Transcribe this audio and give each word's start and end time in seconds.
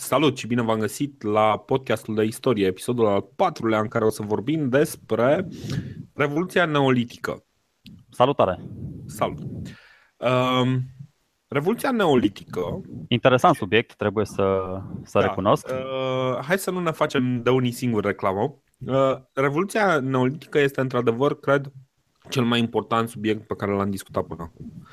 Salut 0.00 0.36
și 0.36 0.46
bine 0.46 0.62
v-am 0.62 0.78
găsit 0.78 1.22
la 1.22 1.58
podcastul 1.58 2.14
de 2.14 2.24
istorie, 2.24 2.66
episodul 2.66 3.06
al 3.06 3.28
patrulea 3.36 3.80
în 3.80 3.88
care 3.88 4.04
o 4.04 4.10
să 4.10 4.22
vorbim 4.22 4.68
despre 4.68 5.48
Revoluția 6.14 6.64
Neolitică. 6.64 7.44
Salutare! 8.10 8.58
Salut! 9.06 9.38
Uh, 10.16 10.76
Revoluția 11.48 11.90
Neolitică. 11.90 12.80
Interesant 13.08 13.54
subiect, 13.54 13.94
trebuie 13.94 14.24
să, 14.24 14.78
să 15.02 15.18
da, 15.18 15.26
recunosc. 15.26 15.68
Uh, 15.68 16.38
hai 16.44 16.58
să 16.58 16.70
nu 16.70 16.80
ne 16.80 16.90
facem 16.90 17.42
de 17.42 17.50
unii 17.50 17.72
singuri 17.72 18.06
reclamă. 18.06 18.62
Uh, 18.86 19.16
Revoluția 19.32 19.98
Neolitică 19.98 20.58
este 20.58 20.80
într-adevăr, 20.80 21.40
cred, 21.40 21.72
cel 22.28 22.44
mai 22.44 22.58
important 22.58 23.08
subiect 23.08 23.46
pe 23.46 23.54
care 23.54 23.72
l-am 23.72 23.90
discutat 23.90 24.24
până 24.24 24.42
acum. 24.42 24.86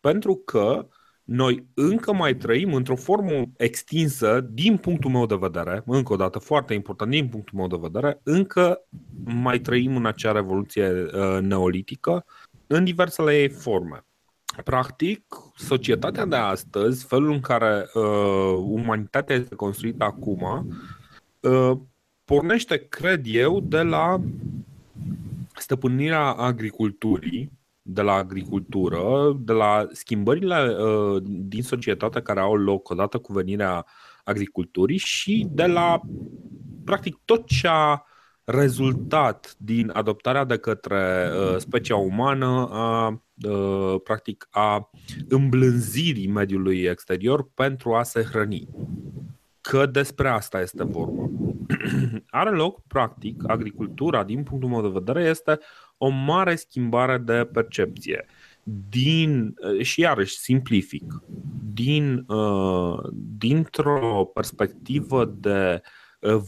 Pentru 0.00 0.34
că 0.34 0.88
noi 1.30 1.66
încă 1.74 2.12
mai 2.12 2.34
trăim 2.34 2.74
într-o 2.74 2.96
formă 2.96 3.44
extinsă, 3.56 4.48
din 4.52 4.76
punctul 4.76 5.10
meu 5.10 5.26
de 5.26 5.36
vedere, 5.40 5.82
încă 5.86 6.12
o 6.12 6.16
dată 6.16 6.38
foarte 6.38 6.74
important, 6.74 7.10
din 7.10 7.28
punctul 7.28 7.58
meu 7.58 7.66
de 7.66 7.78
vedere, 7.80 8.20
încă 8.22 8.80
mai 9.24 9.58
trăim 9.58 9.96
în 9.96 10.06
acea 10.06 10.32
revoluție 10.32 10.90
uh, 10.90 11.38
neolitică 11.40 12.24
în 12.66 12.84
diversele 12.84 13.40
ei 13.40 13.48
forme. 13.48 14.04
Practic, 14.64 15.24
societatea 15.56 16.24
de 16.24 16.36
astăzi, 16.36 17.04
felul 17.04 17.30
în 17.30 17.40
care 17.40 17.90
uh, 17.94 18.54
umanitatea 18.56 19.36
este 19.36 19.54
construită 19.54 20.04
acum, 20.04 20.68
uh, 21.40 21.72
pornește, 22.24 22.86
cred 22.88 23.22
eu, 23.26 23.60
de 23.60 23.82
la 23.82 24.20
stăpânirea 25.54 26.30
agriculturii, 26.30 27.59
de 27.92 28.02
la 28.02 28.12
agricultură, 28.12 29.32
de 29.38 29.52
la 29.52 29.86
schimbările 29.92 30.76
uh, 30.78 31.22
din 31.24 31.62
societate 31.62 32.20
care 32.20 32.40
au 32.40 32.56
loc 32.56 32.88
odată 32.88 33.18
cu 33.18 33.32
venirea 33.32 33.86
agriculturii 34.24 34.98
și 34.98 35.46
de 35.50 35.66
la 35.66 36.00
practic 36.84 37.16
tot 37.24 37.46
ce 37.46 37.68
a 37.70 38.02
rezultat 38.44 39.54
din 39.58 39.90
adoptarea 39.92 40.44
de 40.44 40.56
către 40.56 41.30
uh, 41.32 41.56
specia 41.56 41.96
umană 41.96 42.68
a 42.72 43.22
uh, 43.42 44.00
practic 44.04 44.48
a 44.50 44.90
îmblânzirii 45.28 46.28
mediului 46.28 46.78
exterior 46.82 47.50
pentru 47.54 47.94
a 47.94 48.02
se 48.02 48.22
hrăni. 48.22 48.68
Că 49.70 49.86
despre 49.86 50.28
asta 50.28 50.60
este 50.60 50.84
vorba. 50.84 51.30
Are 52.30 52.50
loc, 52.50 52.82
practic, 52.86 53.42
agricultura, 53.46 54.24
din 54.24 54.42
punctul 54.42 54.68
meu 54.68 54.82
de 54.82 54.98
vedere, 54.98 55.28
este 55.28 55.58
o 55.98 56.08
mare 56.08 56.54
schimbare 56.54 57.18
de 57.18 57.48
percepție. 57.52 58.26
Din, 58.88 59.54
și 59.80 60.00
iarăși 60.00 60.38
simplific, 60.38 61.22
din, 61.72 62.26
dintr-o 63.38 64.30
perspectivă 64.34 65.24
de 65.24 65.82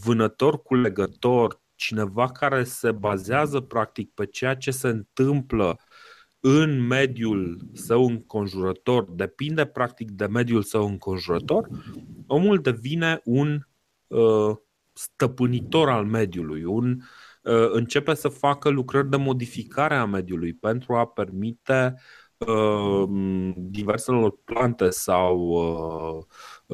vânător 0.03 0.61
cu 0.61 0.75
legător, 0.75 1.61
cineva 1.75 2.27
care 2.27 2.63
se 2.63 2.91
bazează 2.91 3.59
practic 3.59 4.13
pe 4.13 4.25
ceea 4.25 4.55
ce 4.55 4.71
se 4.71 4.87
întâmplă 4.87 5.79
în 6.45 6.87
mediul 6.87 7.61
său 7.73 8.05
înconjurător, 8.05 9.03
depinde 9.03 9.65
practic 9.65 10.11
de 10.11 10.25
mediul 10.25 10.61
său 10.61 10.87
înconjurător, 10.87 11.67
omul 12.27 12.57
devine 12.57 13.21
un 13.23 13.67
uh, 14.07 14.55
stăpânitor 14.93 15.89
al 15.89 16.05
mediului, 16.05 16.63
un 16.63 17.01
uh, 17.43 17.69
începe 17.71 18.13
să 18.13 18.27
facă 18.27 18.69
lucrări 18.69 19.09
de 19.09 19.17
modificare 19.17 19.95
a 19.95 20.05
mediului 20.05 20.53
pentru 20.53 20.93
a 20.93 21.05
permite 21.05 21.95
uh, 22.37 23.09
diverselor 23.55 24.37
plante 24.43 24.89
sau 24.89 25.37
uh, 25.37 26.23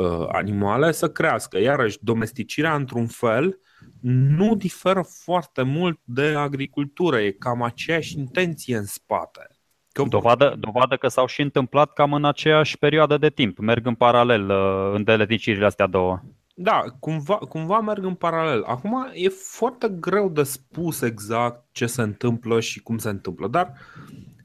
uh, 0.05 0.27
animale 0.31 0.91
să 0.91 1.09
crească. 1.09 1.59
Iarăși, 1.59 1.97
domesticirea 2.01 2.75
într-un 2.75 3.07
fel 3.07 3.59
nu 4.01 4.55
diferă 4.55 5.01
foarte 5.23 5.61
mult 5.61 5.99
de 6.03 6.27
agricultură, 6.27 7.19
e 7.19 7.31
cam 7.31 7.61
aceeași 7.61 8.17
intenție 8.17 8.77
în 8.77 8.85
spate. 8.85 9.58
Că... 10.04 10.10
Dovadă, 10.10 10.55
dovadă 10.60 10.95
că 10.95 11.08
s-au 11.08 11.26
și 11.26 11.42
întâmplat 11.42 11.93
cam 11.93 12.14
în 12.14 12.26
aceeași 12.26 12.77
perioadă 12.77 13.17
de 13.17 13.30
timp, 13.30 13.58
merg 13.58 13.86
în 13.86 13.95
paralel 13.95 14.49
uh, 14.49 14.92
în 14.93 15.04
deleticirile 15.04 15.65
astea 15.65 15.87
două. 15.87 16.21
Da, 16.61 16.83
cumva, 16.99 17.36
cumva 17.36 17.80
merg 17.80 18.04
în 18.04 18.15
paralel. 18.15 18.64
Acum 18.64 19.09
e 19.14 19.30
foarte 19.30 19.89
greu 19.99 20.30
de 20.30 20.43
spus 20.43 21.02
exact 21.02 21.65
ce 21.71 21.86
se 21.86 22.02
întâmplă 22.02 22.59
și 22.59 22.80
cum 22.80 22.98
se 22.98 23.09
întâmplă, 23.09 23.48
dar 23.48 23.73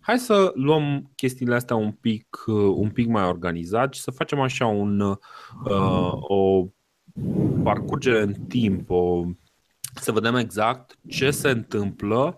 hai 0.00 0.18
să 0.18 0.52
luăm 0.54 1.10
chestiile 1.16 1.54
astea 1.54 1.76
un 1.76 1.92
pic, 1.92 2.44
uh, 2.46 2.72
un 2.74 2.90
pic 2.90 3.06
mai 3.06 3.24
organizat 3.24 3.94
și 3.94 4.00
să 4.00 4.10
facem 4.10 4.40
așa 4.40 4.66
un, 4.66 5.00
uh, 5.00 6.12
o 6.20 6.66
parcurgere 7.62 8.20
în 8.20 8.32
timp, 8.32 8.90
o, 8.90 9.22
să 9.94 10.12
vedem 10.12 10.34
exact 10.34 10.98
ce 11.08 11.30
se 11.30 11.50
întâmplă, 11.50 12.36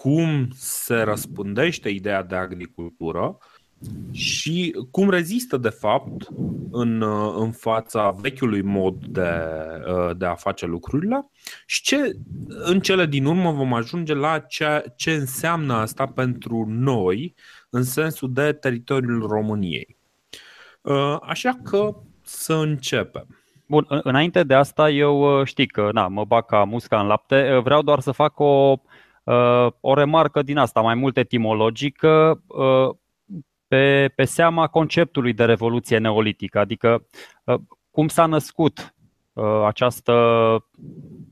cum 0.00 0.48
se 0.54 0.94
răspândește 0.94 1.88
ideea 1.88 2.22
de 2.22 2.36
agricultură 2.36 3.38
și 4.10 4.76
cum 4.90 5.10
rezistă, 5.10 5.56
de 5.56 5.68
fapt, 5.68 6.28
în, 6.70 7.02
în 7.38 7.50
fața 7.50 8.10
vechiului 8.10 8.62
mod 8.62 9.04
de, 9.04 9.30
de 10.16 10.26
a 10.26 10.34
face 10.34 10.66
lucrurile 10.66 11.30
și 11.66 11.82
ce, 11.82 12.16
în 12.48 12.80
cele 12.80 13.06
din 13.06 13.24
urmă 13.24 13.52
vom 13.52 13.72
ajunge 13.72 14.14
la 14.14 14.38
ce, 14.38 14.92
ce 14.96 15.12
înseamnă 15.12 15.74
asta 15.74 16.06
pentru 16.06 16.64
noi 16.68 17.34
în 17.70 17.82
sensul 17.82 18.32
de 18.32 18.52
teritoriul 18.52 19.26
României. 19.26 19.96
Așa 21.20 21.58
că 21.62 21.96
să 22.22 22.54
începem. 22.54 23.26
Bun, 23.66 23.86
înainte 23.88 24.42
de 24.42 24.54
asta 24.54 24.90
eu 24.90 25.44
știi 25.44 25.66
că 25.66 25.88
na, 25.92 26.08
mă 26.08 26.24
bag 26.24 26.44
ca 26.44 26.64
musca 26.64 27.00
în 27.00 27.06
lapte, 27.06 27.60
vreau 27.62 27.82
doar 27.82 28.00
să 28.00 28.12
fac 28.12 28.40
o, 28.40 28.76
o 29.80 29.94
remarcă 29.94 30.42
din 30.42 30.56
asta, 30.56 30.80
mai 30.80 30.94
mult 30.94 31.16
etimologică 31.16 32.42
pe, 33.68 34.12
pe 34.14 34.24
seama 34.24 34.66
conceptului 34.66 35.32
de 35.32 35.44
revoluție 35.44 35.98
neolitică, 35.98 36.58
adică 36.58 37.06
uh, 37.44 37.60
cum 37.90 38.08
s-a 38.08 38.26
născut 38.26 38.94
uh, 39.32 39.64
această, 39.66 40.14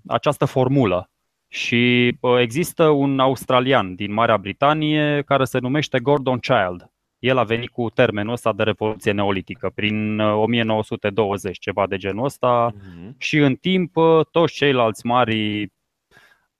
această 0.07 0.45
formulă. 0.45 1.11
Și 1.49 2.17
uh, 2.21 2.39
există 2.41 2.89
un 2.89 3.19
australian 3.19 3.95
din 3.95 4.13
Marea 4.13 4.37
Britanie 4.37 5.23
care 5.27 5.45
se 5.45 5.59
numește 5.59 6.01
Gordon 6.01 6.39
Child. 6.39 6.89
El 7.19 7.39
a 7.39 7.45
venit 7.45 7.71
cu 7.71 7.91
termenul 7.91 8.33
ăsta 8.33 8.53
de 8.53 8.63
revoluție 8.63 9.13
neolitică 9.13 9.71
prin 9.75 10.21
1920, 10.21 11.59
ceva 11.59 11.87
de 11.87 11.97
genul 11.97 12.25
ăsta, 12.25 12.73
uh-huh. 12.73 13.17
și 13.19 13.39
în 13.39 13.55
timp 13.55 13.93
toți 14.31 14.55
ceilalți 14.55 15.07
mari 15.07 15.73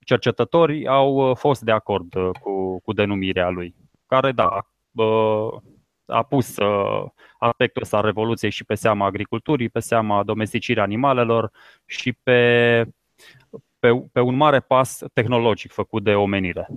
cercetători 0.05 0.87
au 0.87 1.33
fost 1.33 1.61
de 1.61 1.71
acord 1.71 2.13
cu, 2.39 2.79
cu 2.79 2.93
denumirea 2.93 3.49
lui, 3.49 3.75
care, 4.05 4.31
da, 4.31 4.65
a 6.05 6.23
pus 6.23 6.55
aspectul 7.39 7.81
ăsta 7.81 7.97
al 7.97 8.03
revoluției 8.03 8.51
și 8.51 8.63
pe 8.63 8.75
seama 8.75 9.05
agriculturii, 9.05 9.69
pe 9.69 9.79
seama 9.79 10.23
domesticirii 10.23 10.81
animalelor 10.81 11.51
și 11.85 12.13
pe, 12.13 12.83
pe, 13.79 14.05
pe 14.11 14.19
un 14.19 14.35
mare 14.35 14.59
pas 14.59 15.03
tehnologic 15.13 15.71
făcut 15.71 16.03
de 16.03 16.15
omenire. 16.15 16.67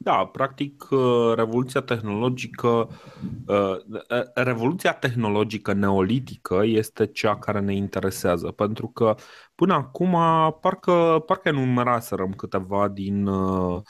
Da, 0.00 0.26
practic 0.26 0.90
uh, 0.90 1.32
revoluția 1.34 1.80
tehnologică 1.80 2.88
uh, 3.46 3.76
revoluția 4.34 4.92
tehnologică 4.92 5.72
neolitică 5.72 6.62
este 6.64 7.06
cea 7.06 7.38
care 7.38 7.60
ne 7.60 7.74
interesează, 7.74 8.50
pentru 8.50 8.88
că 8.88 9.14
până 9.54 9.74
acum 9.74 10.16
parcă, 10.60 11.22
parcă 11.26 11.48
enumeraserăm 11.48 12.32
câteva 12.32 12.88
din 12.88 13.26
uh, 13.26 13.82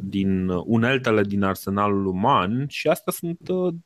din 0.00 0.48
uneltele 0.48 1.22
din 1.22 1.42
arsenalul 1.42 2.06
uman 2.06 2.64
și 2.68 2.88
astea 2.88 3.12
sunt 3.12 3.38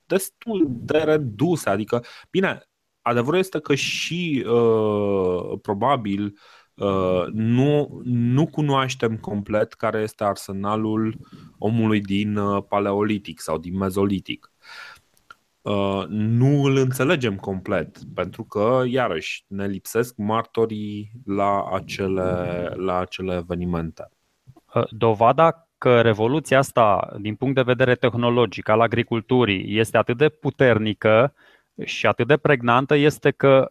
destul 0.06 0.66
de 0.68 0.98
reduse. 0.98 1.70
Adică, 1.70 2.04
bine, 2.30 2.62
adevărul 3.02 3.38
este 3.38 3.58
că 3.60 3.74
și 3.74 4.44
probabil 5.62 6.24
Uh, 6.24 6.57
nu, 7.32 8.00
nu 8.04 8.46
cunoaștem 8.46 9.16
complet 9.16 9.72
care 9.72 10.00
este 10.00 10.25
arsenalul 10.25 11.16
omului 11.58 12.00
din 12.00 12.36
uh, 12.36 12.62
paleolitic 12.69 13.40
sau 13.40 13.58
din 13.58 13.76
mezolitic. 13.76 14.52
Uh, 15.60 16.04
nu 16.08 16.62
îl 16.62 16.76
înțelegem 16.76 17.36
complet, 17.36 17.98
pentru 18.14 18.44
că, 18.44 18.82
iarăși, 18.86 19.44
ne 19.46 19.66
lipsesc 19.66 20.16
martorii 20.16 21.10
la 21.25 21.64
acele, 21.72 22.72
la 22.76 22.98
acele 22.98 23.34
evenimente. 23.34 24.08
Dovada 24.90 25.69
că 25.78 26.00
revoluția 26.00 26.58
asta, 26.58 27.16
din 27.20 27.34
punct 27.34 27.54
de 27.54 27.62
vedere 27.62 27.94
tehnologic, 27.94 28.69
al 28.69 28.81
agriculturii, 28.81 29.78
este 29.78 29.96
atât 29.96 30.16
de 30.16 30.28
puternică 30.28 31.34
și 31.84 32.06
atât 32.06 32.26
de 32.26 32.36
pregnantă, 32.36 32.94
este 32.94 33.31
că 33.31 33.70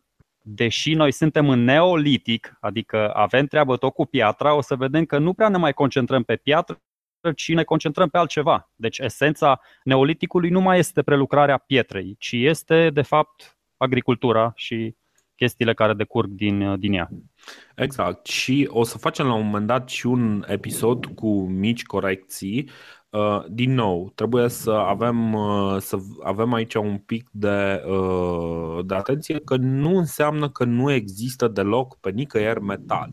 deși 0.49 0.93
noi 0.93 1.11
suntem 1.11 1.49
în 1.49 1.63
neolitic, 1.63 2.57
adică 2.59 3.13
avem 3.13 3.45
treabă 3.45 3.77
tot 3.77 3.93
cu 3.93 4.05
piatra, 4.05 4.53
o 4.53 4.61
să 4.61 4.75
vedem 4.75 5.05
că 5.05 5.17
nu 5.17 5.33
prea 5.33 5.49
ne 5.49 5.57
mai 5.57 5.73
concentrăm 5.73 6.23
pe 6.23 6.35
piatră, 6.35 6.81
ci 7.35 7.53
ne 7.53 7.63
concentrăm 7.63 8.09
pe 8.09 8.17
altceva. 8.17 8.71
Deci 8.75 8.97
esența 8.97 9.61
neoliticului 9.83 10.49
nu 10.49 10.61
mai 10.61 10.79
este 10.79 11.01
prelucrarea 11.01 11.57
pietrei, 11.57 12.15
ci 12.19 12.31
este 12.31 12.89
de 12.89 13.01
fapt 13.01 13.57
agricultura 13.77 14.51
și 14.55 14.95
chestiile 15.37 15.73
care 15.73 15.93
decurg 15.93 16.29
din, 16.29 16.79
din 16.79 16.93
ea. 16.93 17.09
Exact. 17.75 18.25
Și 18.25 18.67
o 18.71 18.83
să 18.83 18.97
facem 18.97 19.25
la 19.25 19.33
un 19.33 19.45
moment 19.45 19.67
dat 19.67 19.89
și 19.89 20.07
un 20.07 20.43
episod 20.47 21.05
cu 21.05 21.47
mici 21.47 21.85
corecții. 21.85 22.69
Uh, 23.09 23.43
din 23.49 23.73
nou, 23.73 24.11
trebuie 24.15 24.49
să 24.49 24.71
avem, 24.71 25.33
uh, 25.33 25.77
să 25.79 25.97
avem 26.23 26.53
aici 26.53 26.73
un 26.73 26.97
pic 26.97 27.29
de, 27.31 27.83
uh, 27.87 28.85
de 28.85 28.95
atenție 28.95 29.39
că 29.39 29.55
nu 29.55 29.97
înseamnă 29.97 30.49
că 30.49 30.63
nu 30.63 30.91
există 30.91 31.47
deloc 31.47 31.97
pe 31.99 32.09
nicăieri 32.09 32.61
metal. 32.61 33.09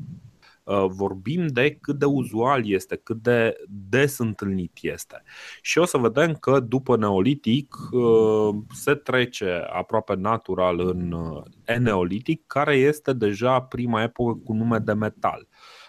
Uh, 0.64 0.84
vorbim 0.88 1.46
de 1.46 1.78
cât 1.81 1.99
de 1.99 2.05
uzual 2.05 2.69
este, 2.69 2.96
cât 2.96 3.16
de 3.16 3.56
des 3.69 4.19
întâlnit 4.19 4.78
este. 4.81 5.22
Și 5.62 5.78
o 5.78 5.84
să 5.84 5.99
vedem 5.99 6.34
că 6.34 6.61
după 6.61 6.96
Neolitic 6.96 7.75
uh, 7.90 8.55
se 8.72 8.94
trece 8.94 9.66
aproape 9.72 10.14
natural 10.14 10.81
în 10.81 11.12
uh, 11.12 11.43
Eneolitic, 11.64 12.46
care 12.46 12.75
este 12.75 13.12
deja 13.12 13.61
prima 13.61 14.02
epocă 14.02 14.40
cu 14.44 14.52
nume 14.52 14.78
de 14.78 14.93
metal. 14.93 15.49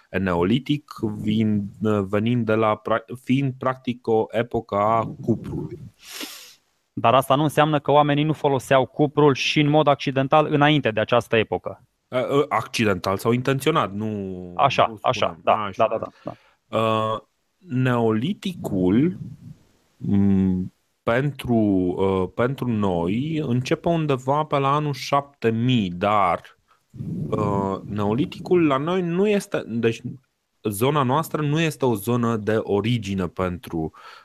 Neolitic 0.10 0.92
vin, 1.02 1.70
venind 2.08 2.46
de 2.46 2.54
la, 2.54 2.82
fiind 3.24 3.54
practic 3.58 4.08
o 4.08 4.26
epocă 4.30 4.76
a 4.76 5.16
cuprului. 5.22 5.80
Dar 6.94 7.14
asta 7.14 7.36
nu 7.36 7.44
înseamnă 7.44 7.80
că 7.80 7.92
oamenii 7.92 8.24
nu 8.24 8.34
foloseau 8.34 8.86
cuprul 8.86 9.34
și 9.34 9.60
în 9.60 9.70
mod 9.70 9.88
accidental 9.88 10.46
înainte 10.46 10.92
de 10.92 11.00
această 11.00 11.36
epocă. 11.36 11.84
Accidental 12.50 13.18
sau 13.18 13.32
intenționat, 13.32 13.94
nu. 13.94 14.54
Așa, 14.56 14.86
nu 14.88 14.98
așa, 15.02 15.40
da, 15.44 15.54
așa, 15.54 15.88
da, 15.88 15.98
da, 15.98 16.08
da. 16.24 16.34
da. 16.70 16.80
Uh, 16.80 17.20
neoliticul 17.58 19.18
m- 19.98 20.74
pentru, 21.04 21.56
uh, 21.56 22.30
pentru 22.36 22.68
noi 22.68 23.38
începe 23.38 23.90
undeva 23.90 24.44
pe 24.44 24.58
la 24.58 24.76
anul 24.76 24.94
7000, 24.94 25.90
dar 25.90 26.58
uh, 27.30 27.80
neoliticul 27.84 28.68
la 28.68 28.78
noi 28.78 29.02
nu 29.02 29.28
este. 29.28 29.64
Deci 29.68 30.02
zona 30.64 31.04
noastră 31.04 31.42
nu 31.42 31.60
este 31.60 31.86
o 31.86 31.96
zonă 31.96 32.38
de 32.38 32.60
origine 32.62 33.28
pentru, 33.28 33.92
uh, 33.94 34.25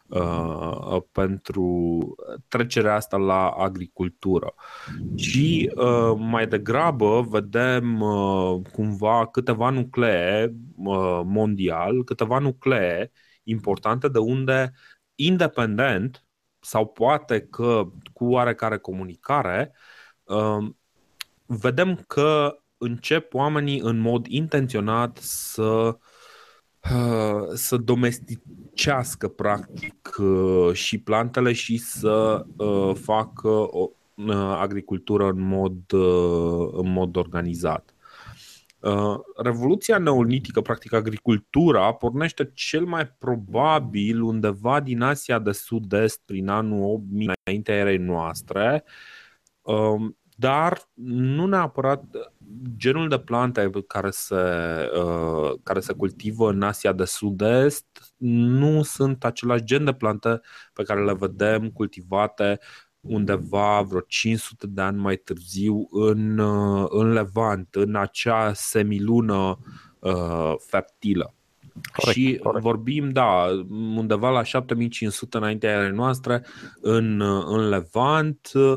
pentru 1.12 2.00
trecerea 2.48 2.94
asta 2.94 3.16
la 3.16 3.48
agricultură, 3.48 4.54
ci 5.16 5.66
uh, 5.74 6.12
mai 6.16 6.46
degrabă 6.46 7.20
vedem 7.20 8.00
uh, 8.00 8.60
cumva 8.72 9.26
câteva 9.26 9.70
nuclee 9.70 10.54
uh, 10.76 11.20
mondial, 11.24 12.04
câteva 12.04 12.38
nuclee 12.38 13.12
importante 13.42 14.08
de 14.08 14.18
unde 14.18 14.72
independent 15.14 16.24
sau 16.60 16.86
poate 16.86 17.40
că 17.40 17.90
cu 18.12 18.24
oarecare 18.24 18.78
comunicare 18.78 19.72
uh, 20.22 20.70
vedem 21.46 22.04
că 22.06 22.58
încep 22.78 23.34
oamenii 23.34 23.80
în 23.80 23.98
mod 23.98 24.26
intenționat 24.26 25.16
să 25.16 25.62
Uh, 25.62 25.94
să 27.54 27.76
domesticească 27.76 29.28
practic 29.28 30.16
uh, 30.18 30.72
și 30.72 30.98
plantele 30.98 31.52
și 31.52 31.76
să 31.76 32.46
uh, 32.56 32.94
facă 32.94 33.48
o 33.48 33.90
agricultură 34.56 35.28
în 35.28 35.40
mod, 35.40 35.92
în 36.72 36.92
mod 36.92 37.16
organizat. 37.16 37.94
Revoluția 39.36 39.98
neolitică, 39.98 40.60
practic 40.60 40.92
agricultura, 40.92 41.92
pornește 41.92 42.50
cel 42.54 42.84
mai 42.84 43.06
probabil 43.06 44.22
undeva 44.22 44.80
din 44.80 45.00
Asia 45.00 45.38
de 45.38 45.52
Sud-Est, 45.52 46.20
prin 46.24 46.48
anul 46.48 46.82
8000 46.82 47.30
înaintea 47.44 47.74
erei 47.74 47.98
noastre, 47.98 48.84
um, 49.62 50.16
dar 50.36 50.88
nu 51.02 51.46
neapărat 51.46 52.04
genul 52.76 53.08
de 53.08 53.18
plante 53.18 53.70
care 53.86 54.10
se, 54.10 54.34
uh, 55.04 55.52
care 55.62 55.80
se 55.80 55.92
cultivă 55.92 56.50
în 56.50 56.62
Asia 56.62 56.92
de 56.92 57.04
Sud-Est 57.04 57.86
nu 58.16 58.82
sunt 58.82 59.24
același 59.24 59.64
gen 59.64 59.84
de 59.84 59.92
plante 59.92 60.40
pe 60.72 60.82
care 60.82 61.04
le 61.04 61.14
vedem 61.14 61.70
cultivate 61.70 62.58
undeva 63.00 63.82
vreo 63.82 64.00
500 64.00 64.66
de 64.66 64.80
ani 64.80 64.98
mai 64.98 65.16
târziu 65.16 65.88
în, 65.90 66.38
uh, 66.38 66.86
în 66.88 67.12
Levant, 67.12 67.74
în 67.74 67.96
acea 67.96 68.52
semilună 68.52 69.58
uh, 69.98 70.52
fertilă. 70.66 71.34
Corect, 71.92 72.18
și 72.18 72.38
corect. 72.42 72.62
vorbim, 72.62 73.10
da, 73.10 73.46
undeva 73.96 74.30
la 74.30 74.42
7500 74.42 75.36
înaintea 75.36 75.88
noastre 75.88 76.44
în, 76.80 77.20
uh, 77.20 77.44
în 77.46 77.68
Levant. 77.68 78.50
Uh, 78.54 78.76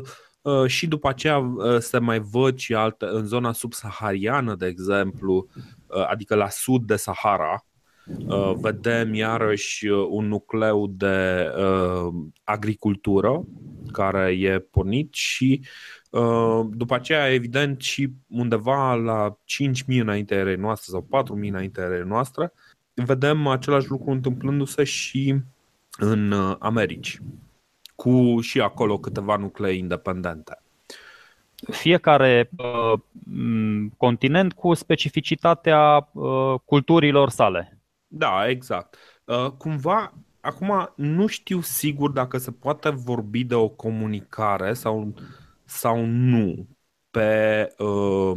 și 0.66 0.86
după 0.86 1.08
aceea 1.08 1.38
uh, 1.38 1.78
se 1.78 1.98
mai 1.98 2.18
văd 2.18 2.58
și 2.58 2.74
alte, 2.74 3.06
în 3.08 3.26
zona 3.26 3.52
subsahariană, 3.52 4.54
de 4.54 4.66
exemplu, 4.66 5.48
uh, 5.86 6.06
adică 6.08 6.34
la 6.34 6.48
sud 6.48 6.86
de 6.86 6.96
Sahara, 6.96 7.64
vedem 8.54 9.14
iarăși 9.14 9.86
un 9.88 10.28
nucleu 10.28 10.86
de 10.86 11.50
agricultură 12.42 13.44
care 13.92 14.36
e 14.38 14.58
pornit 14.58 15.14
și 15.14 15.60
după 16.70 16.94
aceea, 16.94 17.32
evident, 17.32 17.80
și 17.80 18.10
undeva 18.28 18.94
la 18.94 19.38
5.000 19.92 20.00
înaintea 20.00 20.36
erei 20.36 20.56
noastre 20.56 20.90
sau 20.90 21.24
4.000 21.24 21.48
înaintea 21.48 21.84
erei 21.84 22.06
noastre, 22.06 22.52
vedem 22.94 23.46
același 23.46 23.88
lucru 23.88 24.10
întâmplându-se 24.10 24.84
și 24.84 25.36
în 25.98 26.32
Americi 26.58 27.20
cu 27.94 28.40
și 28.40 28.60
acolo 28.60 28.98
câteva 28.98 29.36
nuclee 29.36 29.72
independente. 29.72 30.58
Fiecare 31.70 32.50
uh, 32.56 33.00
continent 33.96 34.52
cu 34.52 34.74
specificitatea 34.74 36.08
uh, 36.12 36.54
culturilor 36.64 37.28
sale. 37.28 37.78
Da, 38.06 38.48
exact. 38.48 38.96
Uh, 39.24 39.50
cumva, 39.50 40.14
acum 40.40 40.92
nu 40.96 41.26
știu 41.26 41.60
sigur 41.60 42.10
dacă 42.10 42.38
se 42.38 42.50
poate 42.50 42.90
vorbi 42.90 43.44
de 43.44 43.54
o 43.54 43.68
comunicare 43.68 44.72
sau, 44.72 45.14
sau 45.64 46.04
nu 46.04 46.66
pe 47.10 47.68
uh, 47.78 48.36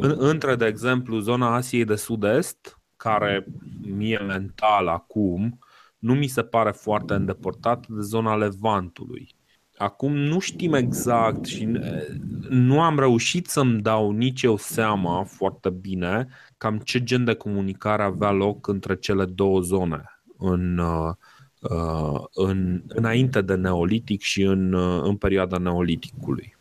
în, 0.00 0.14
între, 0.18 0.56
de 0.56 0.66
exemplu, 0.66 1.18
zona 1.18 1.54
Asiei 1.54 1.84
de 1.84 1.96
Sud-Est, 1.96 2.78
care 2.96 3.46
mie 3.82 4.18
mental 4.18 4.88
acum 4.88 5.58
nu 6.00 6.14
mi 6.14 6.26
se 6.26 6.42
pare 6.42 6.70
foarte 6.70 7.14
îndepărtat 7.14 7.86
de 7.88 8.00
zona 8.00 8.36
Levantului. 8.36 9.28
Acum 9.76 10.16
nu 10.16 10.38
știm 10.38 10.74
exact 10.74 11.44
și 11.44 11.68
nu 12.48 12.82
am 12.82 12.98
reușit 12.98 13.46
să-mi 13.46 13.80
dau 13.80 14.10
nici 14.10 14.42
eu 14.42 14.56
seama 14.56 15.24
foarte 15.24 15.70
bine 15.70 16.28
cam 16.58 16.78
ce 16.78 17.02
gen 17.02 17.24
de 17.24 17.34
comunicare 17.34 18.02
avea 18.02 18.30
loc 18.30 18.68
între 18.68 18.96
cele 18.96 19.24
două 19.24 19.60
zone 19.60 20.22
în, 20.38 20.78
uh, 20.78 21.14
în, 22.34 22.82
înainte 22.88 23.40
de 23.40 23.54
Neolitic 23.54 24.20
și 24.20 24.42
în, 24.42 24.72
uh, 24.72 25.02
în 25.02 25.16
perioada 25.16 25.58
Neoliticului. 25.58 26.56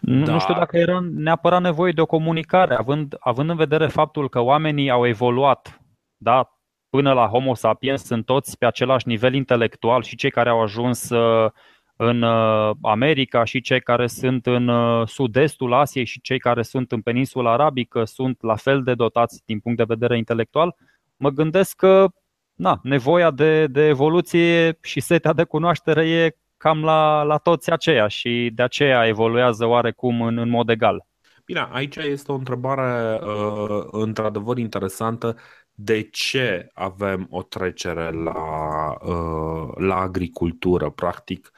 Nu, 0.00 0.24
da. 0.24 0.32
nu 0.32 0.38
știu 0.38 0.54
dacă 0.54 0.76
era 0.76 1.06
neapărat 1.14 1.62
nevoie 1.62 1.92
de 1.92 2.00
o 2.00 2.06
comunicare, 2.06 2.74
având, 2.74 3.16
având 3.20 3.50
în 3.50 3.56
vedere 3.56 3.86
faptul 3.86 4.28
că 4.28 4.40
oamenii 4.40 4.90
au 4.90 5.06
evoluat 5.06 5.80
da, 6.16 6.53
până 6.94 7.12
la 7.12 7.26
Homo 7.26 7.54
sapiens 7.54 8.04
sunt 8.04 8.24
toți 8.24 8.58
pe 8.58 8.66
același 8.66 9.08
nivel 9.08 9.34
intelectual 9.34 10.02
și 10.02 10.16
cei 10.16 10.30
care 10.30 10.48
au 10.48 10.62
ajuns 10.62 11.10
uh, 11.10 11.50
în 11.96 12.22
uh, 12.22 12.70
America 12.82 13.44
și 13.44 13.60
cei 13.60 13.80
care 13.80 14.06
sunt 14.06 14.46
în 14.46 14.68
uh, 14.68 15.08
sud-estul 15.08 15.72
Asiei 15.72 16.04
și 16.04 16.20
cei 16.20 16.38
care 16.38 16.62
sunt 16.62 16.92
în 16.92 17.00
peninsula 17.00 17.52
arabică 17.52 18.04
sunt 18.04 18.42
la 18.42 18.56
fel 18.56 18.82
de 18.82 18.94
dotați 18.94 19.42
din 19.44 19.60
punct 19.60 19.78
de 19.78 19.84
vedere 19.86 20.16
intelectual, 20.16 20.76
mă 21.16 21.30
gândesc 21.30 21.76
că 21.76 22.08
na, 22.54 22.80
nevoia 22.82 23.30
de, 23.30 23.66
de 23.66 23.86
evoluție 23.86 24.78
și 24.82 25.00
setea 25.00 25.32
de 25.32 25.44
cunoaștere 25.44 26.08
e 26.08 26.36
cam 26.56 26.84
la, 26.84 27.22
la 27.22 27.36
toți 27.36 27.70
aceia 27.70 28.06
și 28.06 28.50
de 28.54 28.62
aceea 28.62 29.06
evoluează 29.06 29.66
oarecum 29.66 30.22
în, 30.22 30.38
în 30.38 30.48
mod 30.48 30.68
egal. 30.68 31.06
Bine, 31.44 31.68
aici 31.70 31.96
este 31.96 32.32
o 32.32 32.34
întrebare 32.34 33.20
uh, 33.22 33.84
într-adevăr 33.90 34.58
interesantă 34.58 35.36
de 35.74 36.02
ce 36.02 36.70
avem 36.74 37.26
o 37.30 37.42
trecere 37.42 38.10
la, 38.10 38.96
uh, 39.04 39.72
la 39.76 39.96
agricultură, 39.96 40.90
practic 40.90 41.52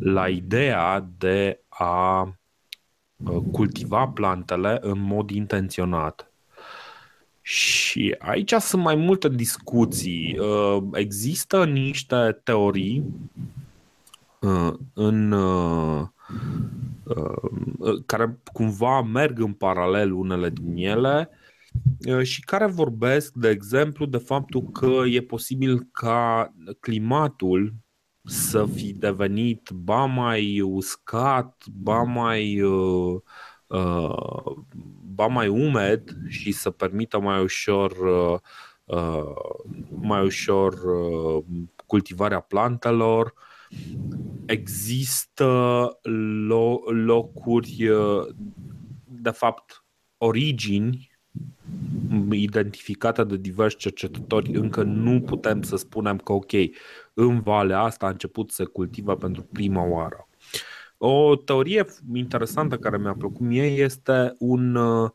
la 0.00 0.28
ideea 0.28 1.08
de 1.18 1.60
a 1.68 2.22
uh, 3.16 3.42
cultiva 3.52 4.08
plantele 4.08 4.78
în 4.80 5.00
mod 5.00 5.30
intenționat. 5.30 6.32
Și 7.40 8.14
aici 8.18 8.52
sunt 8.52 8.82
mai 8.82 8.94
multe 8.94 9.28
discuții. 9.28 10.38
Uh, 10.38 10.82
există 10.92 11.64
niște 11.64 12.40
teorii 12.44 13.04
în 14.92 15.34
care 18.06 18.38
cumva 18.52 19.02
merg 19.02 19.38
în 19.38 19.52
paralel 19.52 20.12
unele 20.12 20.50
din 20.50 20.76
ele 20.76 21.30
Uh, 21.30 21.37
și 22.22 22.40
care 22.40 22.66
vorbesc, 22.66 23.32
de 23.32 23.48
exemplu, 23.48 24.06
de 24.06 24.16
faptul 24.18 24.62
că 24.62 25.02
e 25.06 25.20
posibil 25.22 25.88
ca 25.92 26.52
climatul 26.80 27.74
să 28.24 28.66
fi 28.74 28.92
devenit 28.92 29.70
ba 29.70 30.04
mai 30.04 30.60
uscat, 30.60 31.64
ba 31.72 32.02
mai 32.02 32.60
uh, 32.60 33.20
ba 35.02 35.26
mai 35.26 35.48
umed 35.48 36.16
și 36.28 36.52
să 36.52 36.70
permită 36.70 37.20
mai 37.20 37.42
ușor 37.42 37.96
mai 40.00 40.24
ușor 40.24 40.74
cultivarea 41.86 42.40
plantelor. 42.40 43.32
Există 44.46 45.90
locuri, 47.06 47.90
de 49.04 49.30
fapt, 49.30 49.84
origini 50.16 51.17
identificată 52.30 53.24
de 53.24 53.36
diversi 53.36 53.76
cercetători, 53.76 54.52
încă 54.52 54.82
nu 54.82 55.20
putem 55.20 55.62
să 55.62 55.76
spunem 55.76 56.16
că, 56.16 56.32
ok, 56.32 56.52
în 57.14 57.40
valea 57.40 57.80
asta 57.80 58.06
a 58.06 58.10
început 58.10 58.50
să 58.50 58.64
cultivă 58.64 59.16
pentru 59.16 59.42
prima 59.52 59.84
oară. 59.84 60.28
O 60.98 61.36
teorie 61.36 61.86
interesantă 62.14 62.76
care 62.76 62.98
mi-a 62.98 63.14
plăcut 63.14 63.40
mie 63.40 63.64
este 63.64 64.34
un, 64.38 64.74
uh, 64.74 65.10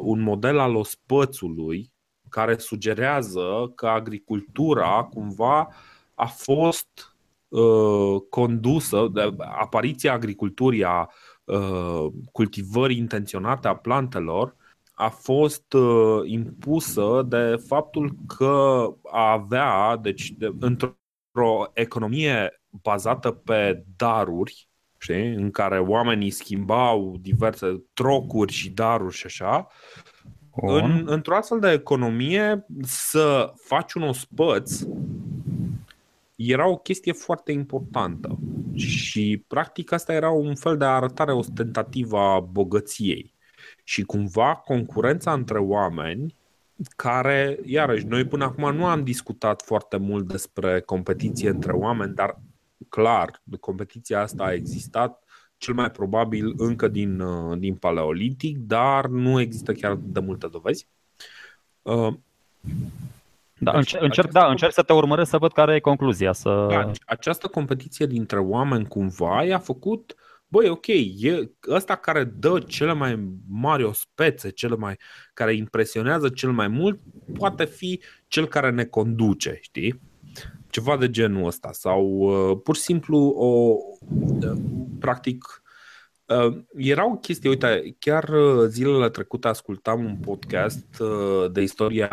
un 0.00 0.20
model 0.20 0.58
al 0.58 0.74
ospățului 0.74 1.92
care 2.28 2.58
sugerează 2.58 3.72
că 3.74 3.86
agricultura 3.86 5.08
cumva 5.10 5.68
a 6.14 6.26
fost 6.26 7.16
uh, 7.48 8.16
condusă, 8.30 9.08
de 9.12 9.34
apariția 9.38 10.12
agriculturii, 10.12 10.84
a 10.84 11.10
uh, 11.44 12.06
cultivării 12.32 12.98
intenționate 12.98 13.68
a 13.68 13.74
plantelor, 13.76 14.56
a 14.98 15.08
fost 15.08 15.72
uh, 15.72 16.20
impusă 16.24 17.24
de 17.28 17.62
faptul 17.66 18.16
că 18.36 18.86
a 19.10 19.32
avea, 19.32 19.96
deci 19.96 20.30
de, 20.30 20.54
într-o 20.60 21.70
economie 21.72 22.62
bazată 22.82 23.30
pe 23.30 23.84
daruri, 23.96 24.68
știi, 24.98 25.34
în 25.34 25.50
care 25.50 25.78
oamenii 25.78 26.30
schimbau 26.30 27.16
diverse 27.20 27.82
trocuri 27.94 28.52
și 28.52 28.70
daruri 28.70 29.14
și 29.14 29.26
așa, 29.26 29.68
în, 30.54 31.04
într-o 31.06 31.36
astfel 31.36 31.60
de 31.60 31.70
economie 31.70 32.66
să 32.82 33.52
faci 33.56 33.92
un 33.92 34.02
ospăț 34.02 34.82
era 36.34 36.68
o 36.68 36.76
chestie 36.76 37.12
foarte 37.12 37.52
importantă. 37.52 38.38
Și 38.74 39.44
practic 39.46 39.92
asta 39.92 40.12
era 40.12 40.30
un 40.30 40.54
fel 40.54 40.76
de 40.76 40.84
arătare 40.84 41.32
ostentativă 41.32 42.18
a 42.18 42.40
bogăției 42.40 43.36
și 43.84 44.02
cumva 44.02 44.54
concurența 44.54 45.32
între 45.32 45.58
oameni 45.58 46.34
care, 46.96 47.58
iarăși, 47.64 48.06
noi 48.06 48.24
până 48.24 48.44
acum 48.44 48.76
nu 48.76 48.86
am 48.86 49.04
discutat 49.04 49.62
foarte 49.62 49.96
mult 49.96 50.26
despre 50.28 50.80
competiție 50.80 51.48
între 51.48 51.72
oameni, 51.72 52.14
dar 52.14 52.38
clar, 52.88 53.42
competiția 53.60 54.20
asta 54.20 54.44
a 54.44 54.52
existat 54.52 55.22
cel 55.56 55.74
mai 55.74 55.90
probabil 55.90 56.54
încă 56.56 56.88
din, 56.88 57.20
uh, 57.20 57.58
din 57.58 57.74
paleolitic, 57.74 58.58
dar 58.58 59.06
nu 59.06 59.40
există 59.40 59.72
chiar 59.72 59.98
de 60.02 60.20
multe 60.20 60.46
dovezi. 60.46 60.86
Uh, 61.82 62.14
da, 63.58 63.72
deci, 63.72 63.96
încerc, 63.98 64.30
da, 64.30 64.46
încerc 64.46 64.72
să 64.72 64.82
te 64.82 64.92
urmăresc 64.92 65.30
să 65.30 65.38
văd 65.38 65.52
care 65.52 65.74
e 65.74 65.80
concluzia. 65.80 66.32
Să... 66.32 66.66
Da, 66.70 66.90
această 67.06 67.46
competiție 67.46 68.06
dintre 68.06 68.38
oameni 68.38 68.86
cumva 68.86 69.44
i-a 69.44 69.58
făcut 69.58 70.10
uh, 70.10 70.27
băi, 70.48 70.68
ok, 70.68 70.86
e 70.86 71.50
ăsta 71.68 71.96
care 71.96 72.24
dă 72.24 72.58
cele 72.66 72.92
mai 72.92 73.28
mari 73.48 73.84
ospețe, 73.84 74.50
cele 74.50 74.76
mai, 74.76 74.96
care 75.34 75.54
impresionează 75.54 76.28
cel 76.28 76.50
mai 76.52 76.68
mult, 76.68 77.00
poate 77.34 77.64
fi 77.64 78.00
cel 78.28 78.46
care 78.46 78.70
ne 78.70 78.84
conduce, 78.84 79.58
știi? 79.60 80.00
Ceva 80.70 80.96
de 80.96 81.10
genul 81.10 81.46
ăsta. 81.46 81.72
Sau 81.72 82.04
uh, 82.04 82.58
pur 82.62 82.76
și 82.76 82.82
simplu 82.82 83.18
o. 83.18 83.76
Uh, 84.46 84.58
practic. 84.98 85.62
Uh, 86.24 86.58
era 86.76 87.06
o 87.06 87.16
chestie, 87.16 87.48
uite, 87.48 87.96
chiar 87.98 88.28
uh, 88.28 88.66
zilele 88.66 89.08
trecute 89.08 89.48
ascultam 89.48 90.04
un 90.04 90.16
podcast 90.16 90.86
uh, 91.00 91.50
de 91.52 91.60
istoria 91.60 92.10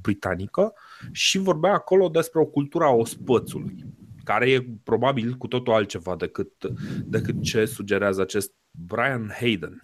britanică 0.00 0.72
și 1.12 1.38
vorbea 1.38 1.72
acolo 1.72 2.08
despre 2.08 2.40
o 2.40 2.44
cultură 2.44 2.84
a 2.84 2.90
ospățului 2.90 3.84
care 4.24 4.50
e 4.50 4.66
probabil 4.84 5.34
cu 5.34 5.46
totul 5.46 5.72
altceva 5.72 6.16
decât, 6.16 6.52
decât 7.04 7.42
ce 7.42 7.64
sugerează 7.64 8.20
acest 8.20 8.52
Brian 8.70 9.30
Hayden. 9.40 9.82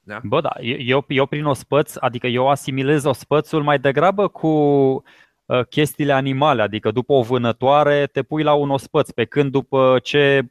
Da? 0.00 0.20
Bă, 0.22 0.40
da, 0.40 0.52
eu, 0.60 1.04
eu 1.08 1.26
prin 1.26 1.44
ospăț, 1.44 1.94
adică 1.96 2.26
eu 2.26 2.48
asimilez 2.48 3.04
ospățul 3.04 3.62
mai 3.62 3.78
degrabă 3.78 4.28
cu 4.28 4.48
uh, 4.48 5.66
chestiile 5.68 6.12
animale, 6.12 6.62
adică 6.62 6.90
după 6.90 7.12
o 7.12 7.22
vânătoare 7.22 8.06
te 8.06 8.22
pui 8.22 8.42
la 8.42 8.54
un 8.54 8.70
ospăț, 8.70 9.10
pe 9.10 9.24
când 9.24 9.50
după 9.50 9.98
ce 10.02 10.46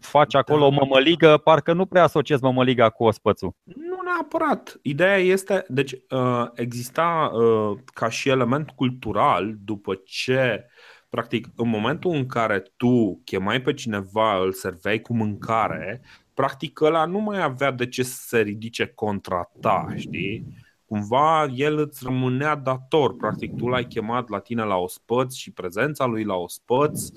faci 0.00 0.34
acolo 0.34 0.60
da. 0.60 0.66
o 0.66 0.70
mămăligă, 0.70 1.40
parcă 1.44 1.72
nu 1.72 1.86
prea 1.86 2.02
asociez 2.02 2.40
mămăliga 2.40 2.90
cu 2.90 3.04
ospățul. 3.04 3.52
Nu 3.64 3.98
neapărat. 4.04 4.78
Ideea 4.82 5.16
este, 5.16 5.64
deci 5.68 5.92
uh, 5.92 6.46
exista 6.54 7.30
uh, 7.32 7.78
ca 7.94 8.08
și 8.08 8.28
element 8.28 8.70
cultural 8.70 9.54
după 9.64 10.00
ce 10.04 10.66
Practic, 11.16 11.48
în 11.56 11.68
momentul 11.68 12.14
în 12.14 12.26
care 12.26 12.72
tu 12.76 13.20
chemai 13.24 13.62
pe 13.62 13.74
cineva, 13.74 14.42
îl 14.42 14.52
serveai 14.52 15.00
cu 15.00 15.14
mâncare, 15.14 16.02
practic 16.34 16.80
ăla 16.80 17.04
nu 17.04 17.18
mai 17.18 17.42
avea 17.42 17.70
de 17.70 17.88
ce 17.88 18.02
să 18.02 18.22
se 18.26 18.40
ridice 18.40 18.86
contra 18.86 19.50
ta, 19.60 19.86
știi? 19.94 20.46
Cumva 20.84 21.46
el 21.54 21.78
îți 21.78 22.04
rămânea 22.04 22.54
dator, 22.56 23.16
practic 23.16 23.56
tu 23.56 23.66
l-ai 23.66 23.84
chemat 23.84 24.28
la 24.28 24.38
tine 24.38 24.62
la 24.62 24.76
ospăț 24.76 25.34
și 25.34 25.52
prezența 25.52 26.04
lui 26.04 26.24
la 26.24 26.34
ospăț 26.34 27.08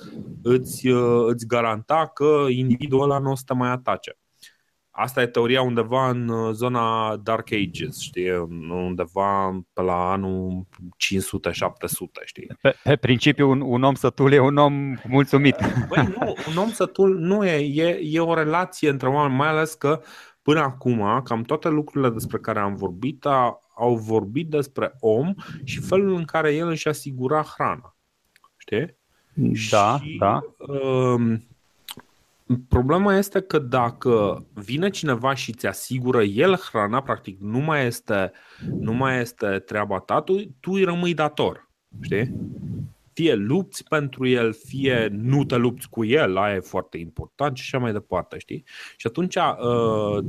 îți, 0.44 0.88
îți 1.26 1.48
garanta 1.48 2.12
că 2.14 2.46
individul 2.50 3.02
ăla 3.02 3.18
nu 3.20 3.32
o 3.32 3.36
să 3.36 3.44
te 3.46 3.54
mai 3.54 3.70
atace. 3.70 4.19
Asta 5.02 5.22
e 5.22 5.28
teoria 5.28 5.62
undeva 5.62 6.10
în 6.10 6.28
uh, 6.28 6.54
zona 6.54 7.18
Dark 7.18 7.52
Ages, 7.52 8.00
știi? 8.00 8.32
Undeva 8.70 9.60
pe 9.74 9.82
la 9.82 10.12
anul 10.12 10.68
500-700, 10.72 12.26
știi? 12.26 12.48
Pe, 12.62 12.76
pe 12.84 12.96
principiu, 12.96 13.50
un, 13.50 13.62
un 13.62 13.84
om 13.84 13.94
sătul 13.94 14.32
e 14.32 14.40
un 14.40 14.58
om 14.58 14.98
mulțumit. 15.08 15.56
Băi, 15.90 16.04
nu, 16.20 16.36
un 16.50 16.58
om 16.58 16.70
sătul 16.70 17.20
nu 17.20 17.46
e, 17.46 17.84
e, 17.84 18.00
e 18.04 18.20
o 18.20 18.34
relație 18.34 18.90
între 18.90 19.08
oameni, 19.08 19.38
mai 19.38 19.48
ales 19.48 19.74
că 19.74 20.02
până 20.42 20.60
acum, 20.60 21.22
cam 21.24 21.42
toate 21.42 21.70
lucrurile 21.70 22.10
despre 22.10 22.38
care 22.38 22.60
am 22.60 22.76
vorbit 22.76 23.26
a, 23.26 23.60
au 23.76 23.96
vorbit 23.96 24.50
despre 24.50 24.94
om 25.00 25.34
și 25.64 25.80
felul 25.80 26.16
în 26.16 26.26
care 26.26 26.56
el 26.56 26.68
își 26.68 26.88
asigura 26.88 27.42
hrana. 27.42 27.96
Știi? 28.58 28.98
Da, 29.70 30.00
și, 30.02 30.18
da. 30.18 30.40
Uh, 30.58 31.40
Problema 32.68 33.16
este 33.16 33.42
că 33.42 33.60
dacă 33.60 34.46
vine 34.54 34.90
cineva 34.90 35.34
și 35.34 35.54
ți 35.54 35.68
asigură 35.68 36.24
el 36.24 36.56
hrana, 36.56 37.02
practic 37.02 37.40
nu 37.40 37.60
mai 37.60 37.86
este, 37.86 38.32
nu 38.80 38.94
mai 38.94 39.20
este 39.20 39.60
treaba 39.60 40.00
ta, 40.00 40.22
tu, 40.22 40.36
tu 40.60 40.72
îi 40.72 40.84
rămâi 40.84 41.14
dator. 41.14 41.70
Știi? 42.02 42.36
Fie 43.14 43.34
lupți 43.34 43.84
pentru 43.84 44.28
el, 44.28 44.54
fie 44.54 45.08
nu 45.12 45.46
te 45.46 45.56
lupți 45.56 45.90
cu 45.90 46.06
el, 46.06 46.38
aia 46.38 46.56
e 46.56 46.60
foarte 46.60 46.98
important 46.98 47.58
și 47.58 47.64
așa 47.64 47.84
mai 47.84 47.92
departe, 47.92 48.38
știi? 48.38 48.64
Și 48.98 49.08
atunci, 49.08 49.36
uh, 49.36 50.24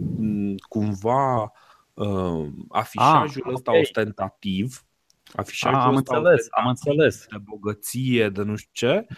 cumva, 0.69 1.53
uh, 1.95 2.49
afișajul 2.69 3.43
ah, 3.47 3.53
ăsta 3.53 3.71
okay. 3.71 3.81
ostentativ, 3.81 4.85
afișajul 5.33 5.79
ah, 5.79 5.85
am 5.85 5.97
ăsta 5.97 6.17
înțeles, 6.17 6.47
am 6.51 6.69
înțeles. 6.69 7.27
de 7.31 7.39
bogăție, 7.43 8.29
de 8.29 8.43
nu 8.43 8.57
știu 8.57 8.71
ce, 8.73 9.07
Uh, 9.09 9.17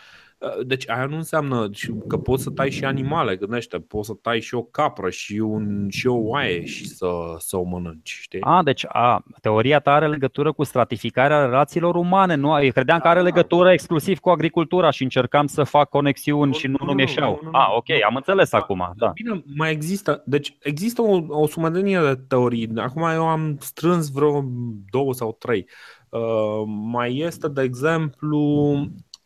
deci 0.62 0.88
aia 0.90 1.06
nu 1.06 1.16
înseamnă 1.16 1.70
că 2.08 2.16
poți 2.16 2.42
să 2.42 2.50
tai 2.50 2.70
și 2.70 2.84
animale, 2.84 3.36
gândește, 3.36 3.78
poți 3.78 4.06
să 4.06 4.14
tai 4.22 4.40
și 4.40 4.54
o 4.54 4.62
capră 4.62 5.10
și, 5.10 5.38
un, 5.38 5.86
și 5.90 6.06
o 6.06 6.14
oaie 6.14 6.64
și 6.64 6.88
să, 6.88 7.06
să 7.38 7.56
o 7.56 7.62
mănânci, 7.62 8.18
știi? 8.20 8.40
A, 8.40 8.62
deci 8.62 8.84
a, 8.88 9.24
teoria 9.40 9.78
ta 9.78 9.92
are 9.92 10.08
legătură 10.08 10.52
cu 10.52 10.64
stratificarea 10.64 11.44
relațiilor 11.44 11.94
umane, 11.94 12.34
nu? 12.34 12.62
Eu 12.62 12.70
credeam 12.70 12.98
că 12.98 13.08
are 13.08 13.18
da. 13.18 13.24
legătură 13.24 13.72
exclusiv 13.72 14.18
cu 14.18 14.30
agricultura 14.30 14.90
și 14.90 15.02
încercam 15.02 15.46
să 15.46 15.62
fac 15.62 15.88
conexiuni 15.88 16.50
nu, 16.50 16.56
și 16.58 16.66
nu, 16.66 16.76
nu, 16.80 16.86
nu 16.86 16.92
mi-eșeau. 16.92 17.40
Nu, 17.42 17.50
nu, 17.50 17.58
a, 17.58 17.72
ok, 17.76 17.86
am 18.06 18.16
înțeles 18.16 18.50
da, 18.50 18.58
acum, 18.58 18.92
da. 18.96 19.10
Bine, 19.14 19.42
mai 19.56 19.70
există, 19.70 20.22
deci 20.26 20.56
există 20.60 21.02
o, 21.02 21.24
o 21.28 21.46
sumedenie 21.46 21.98
de 22.00 22.20
teorii, 22.28 22.70
acum 22.76 23.02
eu 23.02 23.28
am 23.28 23.56
strâns 23.60 24.10
vreo 24.10 24.44
două 24.90 25.12
sau 25.12 25.36
trei. 25.38 25.66
Uh, 26.08 26.62
mai 26.66 27.16
este, 27.16 27.48
de 27.48 27.62
exemplu, 27.62 28.74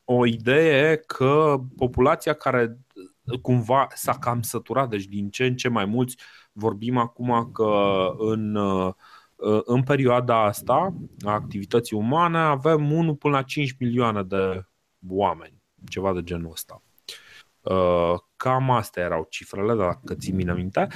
o 0.09 0.27
idee 0.27 0.97
că 0.97 1.57
populația 1.77 2.33
care 2.33 2.79
cumva 3.43 3.87
s-a 3.95 4.13
cam 4.13 4.43
săturat, 4.43 4.89
deci 4.89 5.05
din 5.05 5.31
ce 5.31 5.45
în 5.45 5.57
ce 5.57 5.69
mai 5.69 5.85
mulți 5.85 6.17
vorbim 6.53 6.97
acum 6.97 7.51
că 7.53 8.11
în, 8.19 8.57
în 9.65 9.83
perioada 9.83 10.45
asta 10.45 10.95
a 11.25 11.33
activității 11.33 11.97
umane 11.97 12.39
avem 12.39 12.93
1 12.93 13.15
până 13.15 13.37
la 13.37 13.43
5 13.43 13.77
milioane 13.79 14.23
de 14.23 14.67
oameni, 15.09 15.63
ceva 15.89 16.13
de 16.13 16.23
genul 16.23 16.51
ăsta. 16.51 16.83
Cam 18.37 18.71
astea 18.71 19.05
erau 19.05 19.27
cifrele, 19.31 19.75
dacă 19.75 20.15
ții 20.15 20.33
mine 20.33 20.53
minte. 20.53 20.89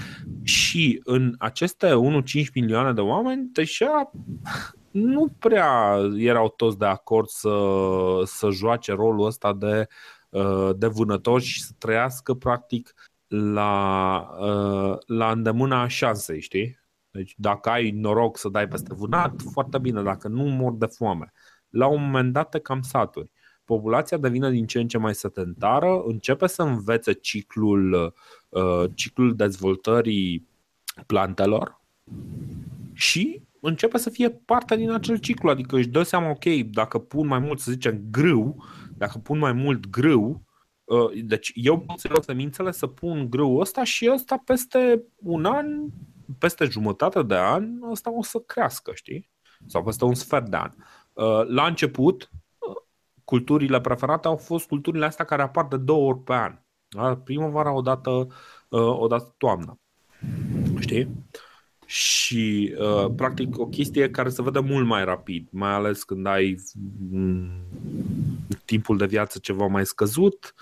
Și 0.43 1.00
în 1.05 1.35
aceste 1.38 1.90
1-5 2.45 2.52
milioane 2.55 2.93
de 2.93 3.00
oameni, 3.00 3.49
deja 3.52 4.11
nu 4.90 5.28
prea 5.38 5.99
erau 6.16 6.49
toți 6.49 6.78
de 6.78 6.85
acord 6.85 7.28
să, 7.28 7.59
să 8.25 8.50
joace 8.50 8.92
rolul 8.92 9.26
ăsta 9.26 9.52
de, 9.52 9.87
uh, 10.28 10.70
de 10.76 10.87
vânător 10.87 11.40
și 11.40 11.62
să 11.62 11.73
trăiască 11.78 12.35
practic 12.35 12.94
la, 13.26 14.26
uh, 14.38 14.99
la 15.06 15.30
îndemâna 15.30 15.87
șansei, 15.87 16.40
știi? 16.40 16.78
Deci 17.11 17.35
dacă 17.37 17.70
ai 17.70 17.90
noroc 17.90 18.38
să 18.38 18.49
dai 18.49 18.68
peste 18.68 18.94
vânat, 18.94 19.42
foarte 19.52 19.78
bine, 19.78 20.02
dacă 20.02 20.28
nu 20.28 20.42
mor 20.42 20.73
de 20.73 20.87
foame. 20.87 21.32
La 21.68 21.87
un 21.87 22.02
moment 22.02 22.32
dat 22.32 22.49
te 22.49 22.59
cam 22.59 22.82
saturi. 22.82 23.30
Populația 23.64 24.16
devine 24.16 24.50
din 24.50 24.66
ce 24.66 24.80
în 24.80 24.88
ce 24.88 24.99
mai 24.99 25.14
sedentară, 25.14 26.02
începe 26.06 26.47
să 26.47 26.62
învețe 26.62 27.12
ciclul, 27.12 28.14
uh, 28.49 28.85
ciclul 28.94 29.37
dezvoltării 29.37 30.49
plantelor 31.06 31.80
și 32.92 33.42
începe 33.61 33.99
să 33.99 34.11
fie 34.11 34.31
parte 34.31 34.76
din 34.76 34.90
acel 34.90 35.17
ciclu. 35.17 35.50
Adică 35.50 35.76
își 35.76 35.88
dă 35.88 36.02
seama, 36.02 36.31
ok, 36.31 36.45
dacă 36.71 36.99
pun 36.99 37.26
mai 37.26 37.38
mult, 37.38 37.61
să 37.61 37.71
zicem, 37.71 38.02
grâu, 38.11 38.64
dacă 38.97 39.19
pun 39.19 39.38
mai 39.38 39.52
mult 39.52 39.87
grâu, 39.87 40.43
uh, 40.85 41.23
deci 41.25 41.52
eu 41.55 41.79
pot 41.79 41.99
să 41.99 42.09
iau 42.11 42.23
semințele 42.23 42.71
să 42.71 42.87
pun 42.87 43.31
grâu 43.31 43.57
ăsta 43.57 43.85
și 43.85 44.11
ăsta 44.12 44.43
peste 44.45 45.02
un 45.17 45.45
an, 45.45 45.67
peste 46.38 46.64
jumătate 46.64 47.23
de 47.23 47.37
an, 47.37 47.83
ăsta 47.90 48.12
o 48.12 48.23
să 48.23 48.38
crească, 48.38 48.93
știi? 48.95 49.31
Sau 49.67 49.83
peste 49.83 50.05
un 50.05 50.14
sfert 50.14 50.49
de 50.49 50.57
an. 50.57 50.71
Uh, 51.12 51.47
la 51.47 51.67
început, 51.67 52.31
uh, 52.59 52.76
culturile 53.25 53.81
preferate 53.81 54.29
au 54.29 54.37
fost 54.37 54.67
culturile 54.67 55.05
astea 55.05 55.25
care 55.25 55.43
apar 55.43 55.67
de 55.67 55.76
două 55.76 56.09
ori 56.09 56.19
pe 56.19 56.33
an. 56.33 56.59
Da? 56.88 57.17
Primăvara, 57.17 57.73
odată, 57.73 58.26
odată 58.69 59.35
toamna. 59.38 59.79
Știi? 60.79 61.09
Și 61.90 62.75
uh, 62.78 63.12
practic 63.16 63.59
o 63.59 63.66
chestie 63.66 64.11
care 64.11 64.28
se 64.28 64.42
vede 64.42 64.59
mult 64.59 64.87
mai 64.87 65.04
rapid, 65.04 65.47
mai 65.50 65.73
ales 65.73 66.02
când 66.02 66.26
ai 66.26 66.56
mm, 67.11 67.50
timpul 68.64 68.97
de 68.97 69.06
viață 69.06 69.38
ceva 69.38 69.66
mai 69.66 69.87
scăzut, 69.87 70.54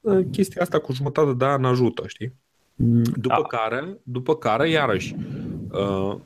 uh, 0.00 0.26
chestia 0.30 0.62
asta 0.62 0.78
cu 0.78 0.92
jumătate 0.92 1.32
de 1.32 1.44
an 1.44 1.64
ajută, 1.64 2.02
știi? 2.06 2.32
Mm, 2.74 3.02
după 3.02 3.46
da. 3.50 3.58
care, 3.58 3.98
după 4.02 4.36
care 4.36 4.68
iarăși 4.68 5.14
uh, 5.70 6.16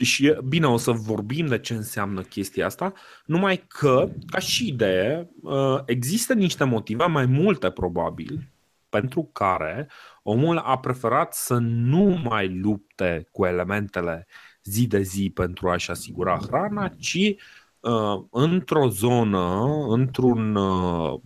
și 0.00 0.36
bine, 0.48 0.66
o 0.66 0.76
să 0.76 0.90
vorbim 0.90 1.46
de 1.46 1.58
ce 1.58 1.74
înseamnă 1.74 2.20
chestia 2.20 2.66
asta, 2.66 2.92
numai 3.24 3.64
că, 3.68 4.08
ca 4.26 4.38
și 4.38 4.68
idee, 4.68 5.30
uh, 5.42 5.78
există 5.84 6.34
niște 6.34 6.64
motive, 6.64 7.04
mai 7.04 7.26
multe 7.26 7.70
probabil, 7.70 8.51
pentru 8.92 9.30
care 9.32 9.88
omul 10.22 10.58
a 10.58 10.78
preferat 10.78 11.34
să 11.34 11.58
nu 11.60 12.20
mai 12.24 12.58
lupte 12.58 13.28
cu 13.30 13.44
elementele 13.44 14.26
zi 14.62 14.86
de 14.86 15.02
zi 15.02 15.30
pentru 15.34 15.70
a-și 15.70 15.90
asigura 15.90 16.38
hrana, 16.38 16.88
ci 16.88 17.34
uh, 17.80 18.24
într-o 18.30 18.88
zonă, 18.88 19.64
într-un 19.88 20.54
uh, 20.54 21.20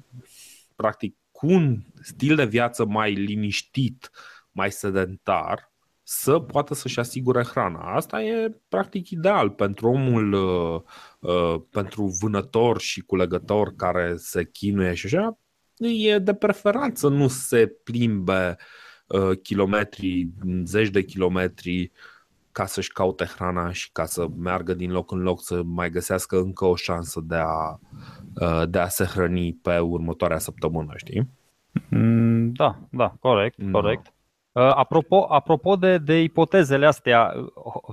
practic 0.77 1.17
cu 1.31 1.47
un 1.47 1.83
stil 2.03 2.37
de 2.37 2.45
viață 2.45 2.85
mai 2.85 3.13
liniștit, 3.13 4.11
mai 4.53 4.71
sedentar, 4.71 5.73
să 6.03 6.39
poată 6.39 6.75
să-și 6.75 6.99
asigure 6.99 7.43
hrana. 7.45 7.95
Asta 7.95 8.23
e 8.23 8.61
practic 8.69 9.11
ideal 9.11 9.51
pentru 9.51 9.89
omul, 9.89 10.33
uh, 10.33 10.83
uh, 11.19 11.63
pentru 11.71 12.05
vânător 12.21 12.81
și 12.81 13.01
culegător 13.01 13.75
care 13.77 14.17
se 14.17 14.45
chinuie 14.45 14.95
și 14.95 15.07
așa, 15.07 15.39
e 15.79 16.19
de 16.19 16.35
preferat 16.35 16.97
să 16.97 17.09
nu 17.09 17.29
se 17.29 17.67
plimbe 17.67 18.57
uh, 19.07 19.39
kilometri, 19.43 20.29
zeci 20.65 20.89
de 20.89 21.03
kilometri 21.03 21.93
ca 22.53 22.67
să-și 22.67 22.93
caute 22.93 23.25
hrana 23.25 23.73
și 23.73 23.93
ca 23.93 24.05
să 24.05 24.27
meargă 24.39 24.75
din 24.75 24.93
loc 24.93 25.11
în 25.11 25.19
loc 25.19 25.43
să 25.43 25.63
mai 25.65 25.91
găsească 25.91 26.37
încă 26.37 26.65
o 26.65 26.75
șansă 26.75 27.21
de 27.25 27.37
a, 27.37 27.79
uh, 28.41 28.69
de 28.69 28.79
a 28.79 28.89
se 28.89 29.05
hrăni 29.05 29.59
pe 29.63 29.79
următoarea 29.79 30.39
săptămână, 30.39 30.93
știi? 30.97 31.29
Mm, 31.91 32.53
da, 32.53 32.79
da, 32.91 33.15
corect, 33.21 33.57
da. 33.59 33.71
corect. 33.71 34.13
Uh, 34.53 34.63
apropo, 34.75 35.27
apropo 35.29 35.77
de, 35.77 35.99
de 35.99 36.23
ipotezele 36.23 36.87
astea, 36.87 37.35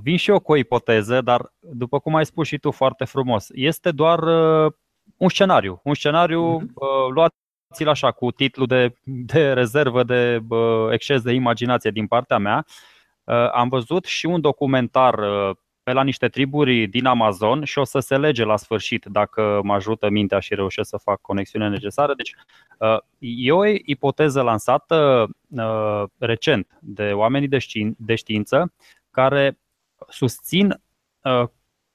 vin 0.01 0.17
și 0.17 0.29
eu 0.29 0.39
cu 0.39 0.51
o 0.51 0.55
ipoteză, 0.55 1.21
dar 1.21 1.53
după 1.59 1.99
cum 1.99 2.15
ai 2.15 2.25
spus 2.25 2.47
și 2.47 2.57
tu 2.57 2.71
foarte 2.71 3.05
frumos, 3.05 3.47
este 3.53 3.91
doar 3.91 4.19
uh, 4.19 4.73
un 5.17 5.29
scenariu. 5.29 5.79
Un 5.83 5.93
scenariu 5.93 6.59
uh-huh. 6.59 6.73
uh, 6.73 7.11
luat 7.13 7.33
ți 7.73 7.83
așa 7.83 8.11
cu 8.11 8.31
titlul 8.31 8.67
de, 8.67 8.95
de 9.03 9.53
rezervă 9.53 10.03
de 10.03 10.41
uh, 10.49 10.87
exces 10.91 11.21
de 11.21 11.33
imaginație 11.33 11.91
din 11.91 12.07
partea 12.07 12.37
mea. 12.37 12.65
Uh, 13.23 13.51
am 13.51 13.69
văzut 13.69 14.05
și 14.05 14.25
un 14.25 14.41
documentar 14.41 15.19
uh, 15.19 15.55
pe 15.83 15.91
la 15.91 16.03
niște 16.03 16.27
triburi 16.27 16.87
din 16.87 17.05
Amazon 17.05 17.63
și 17.63 17.79
o 17.79 17.83
să 17.83 17.99
se 17.99 18.17
lege 18.17 18.43
la 18.43 18.57
sfârșit 18.57 19.05
dacă 19.05 19.59
mă 19.63 19.73
ajută 19.73 20.09
mintea 20.09 20.39
și 20.39 20.55
reușesc 20.55 20.89
să 20.89 20.97
fac 20.97 21.21
conexiunea 21.21 21.69
necesară. 21.69 22.13
Deci, 22.13 22.33
e 23.19 23.51
o 23.51 23.65
ipoteză 23.65 24.41
lansată 24.41 25.27
recent 26.17 26.77
de 26.81 27.11
oamenii 27.11 27.47
de, 27.47 27.57
știin, 27.57 27.95
de 27.97 28.15
știință 28.15 28.73
care 29.11 29.59
susțin 30.09 30.81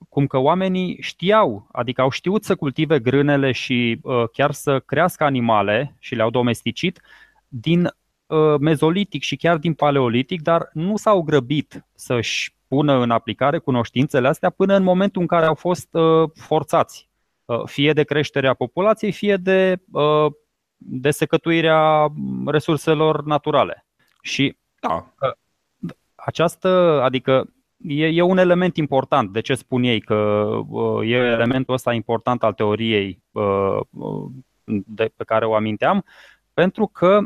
cum 0.08 0.26
că 0.26 0.38
oamenii 0.38 0.98
știau, 1.00 1.68
adică 1.72 2.00
au 2.00 2.10
știut 2.10 2.44
să 2.44 2.56
cultive 2.56 2.98
grânele 2.98 3.52
și 3.52 3.98
uh, 4.02 4.24
chiar 4.32 4.52
să 4.52 4.80
crească 4.80 5.24
animale 5.24 5.96
și 5.98 6.14
le-au 6.14 6.30
domesticit 6.30 7.00
din 7.48 7.84
uh, 8.26 8.54
mezolitic 8.60 9.22
și 9.22 9.36
chiar 9.36 9.56
din 9.56 9.74
paleolitic, 9.74 10.42
dar 10.42 10.70
nu 10.72 10.96
s-au 10.96 11.22
grăbit 11.22 11.84
să-și 11.94 12.56
pună 12.68 12.92
în 12.92 13.10
aplicare 13.10 13.58
cunoștințele 13.58 14.28
astea 14.28 14.50
până 14.50 14.74
în 14.74 14.82
momentul 14.82 15.20
în 15.20 15.26
care 15.26 15.46
au 15.46 15.54
fost 15.54 15.94
uh, 15.94 16.30
forțați, 16.34 17.08
uh, 17.44 17.62
fie 17.64 17.92
de 17.92 18.02
creșterea 18.02 18.54
populației, 18.54 19.12
fie 19.12 19.36
de, 19.36 19.80
uh, 19.92 20.32
de 20.76 21.10
secătuirea 21.10 22.12
resurselor 22.46 23.24
naturale. 23.24 23.86
Și 24.22 24.56
da. 24.80 25.14
uh, 25.20 25.90
această, 26.14 27.00
adică 27.02 27.52
e, 27.82 28.06
e 28.06 28.22
un 28.22 28.38
element 28.38 28.76
important. 28.76 29.32
De 29.32 29.40
ce 29.40 29.54
spun 29.54 29.82
ei 29.82 30.00
că 30.00 30.14
uh, 30.68 31.10
e 31.10 31.14
elementul 31.14 31.74
ăsta 31.74 31.92
important 31.92 32.42
al 32.42 32.52
teoriei 32.52 33.22
uh, 33.30 33.78
de, 34.64 35.12
pe 35.16 35.24
care 35.24 35.46
o 35.46 35.54
aminteam? 35.54 36.04
Pentru 36.54 36.86
că 36.86 37.20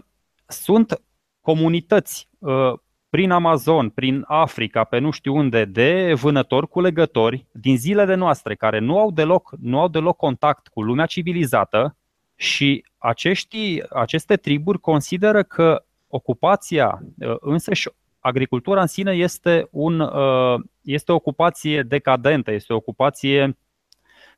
sunt 0.46 1.02
comunități 1.40 2.28
uh, 2.38 2.72
prin 3.08 3.30
Amazon, 3.30 3.88
prin 3.88 4.24
Africa, 4.26 4.84
pe 4.84 4.98
nu 4.98 5.10
știu 5.10 5.36
unde, 5.36 5.64
de 5.64 6.12
vânători, 6.14 6.68
culegători 6.68 7.46
din 7.52 7.76
zilele 7.76 8.14
noastre 8.14 8.54
care 8.54 8.78
nu 8.78 8.98
au 8.98 9.10
deloc, 9.10 9.54
nu 9.60 9.80
au 9.80 9.88
deloc 9.88 10.16
contact 10.16 10.68
cu 10.68 10.82
lumea 10.82 11.06
civilizată 11.06 11.96
și 12.34 12.84
acești, 12.98 13.82
aceste 13.90 14.36
triburi 14.36 14.80
consideră 14.80 15.42
că 15.42 15.84
ocupația 16.08 17.02
însăși 17.40 17.88
agricultura 18.22 18.80
în 18.80 18.87
sine 18.87 19.12
este, 19.12 19.68
un, 19.70 20.00
uh, 20.00 20.61
este 20.82 21.12
o 21.12 21.14
ocupație 21.14 21.82
decadentă, 21.82 22.50
este 22.50 22.72
o 22.72 22.76
ocupație 22.76 23.58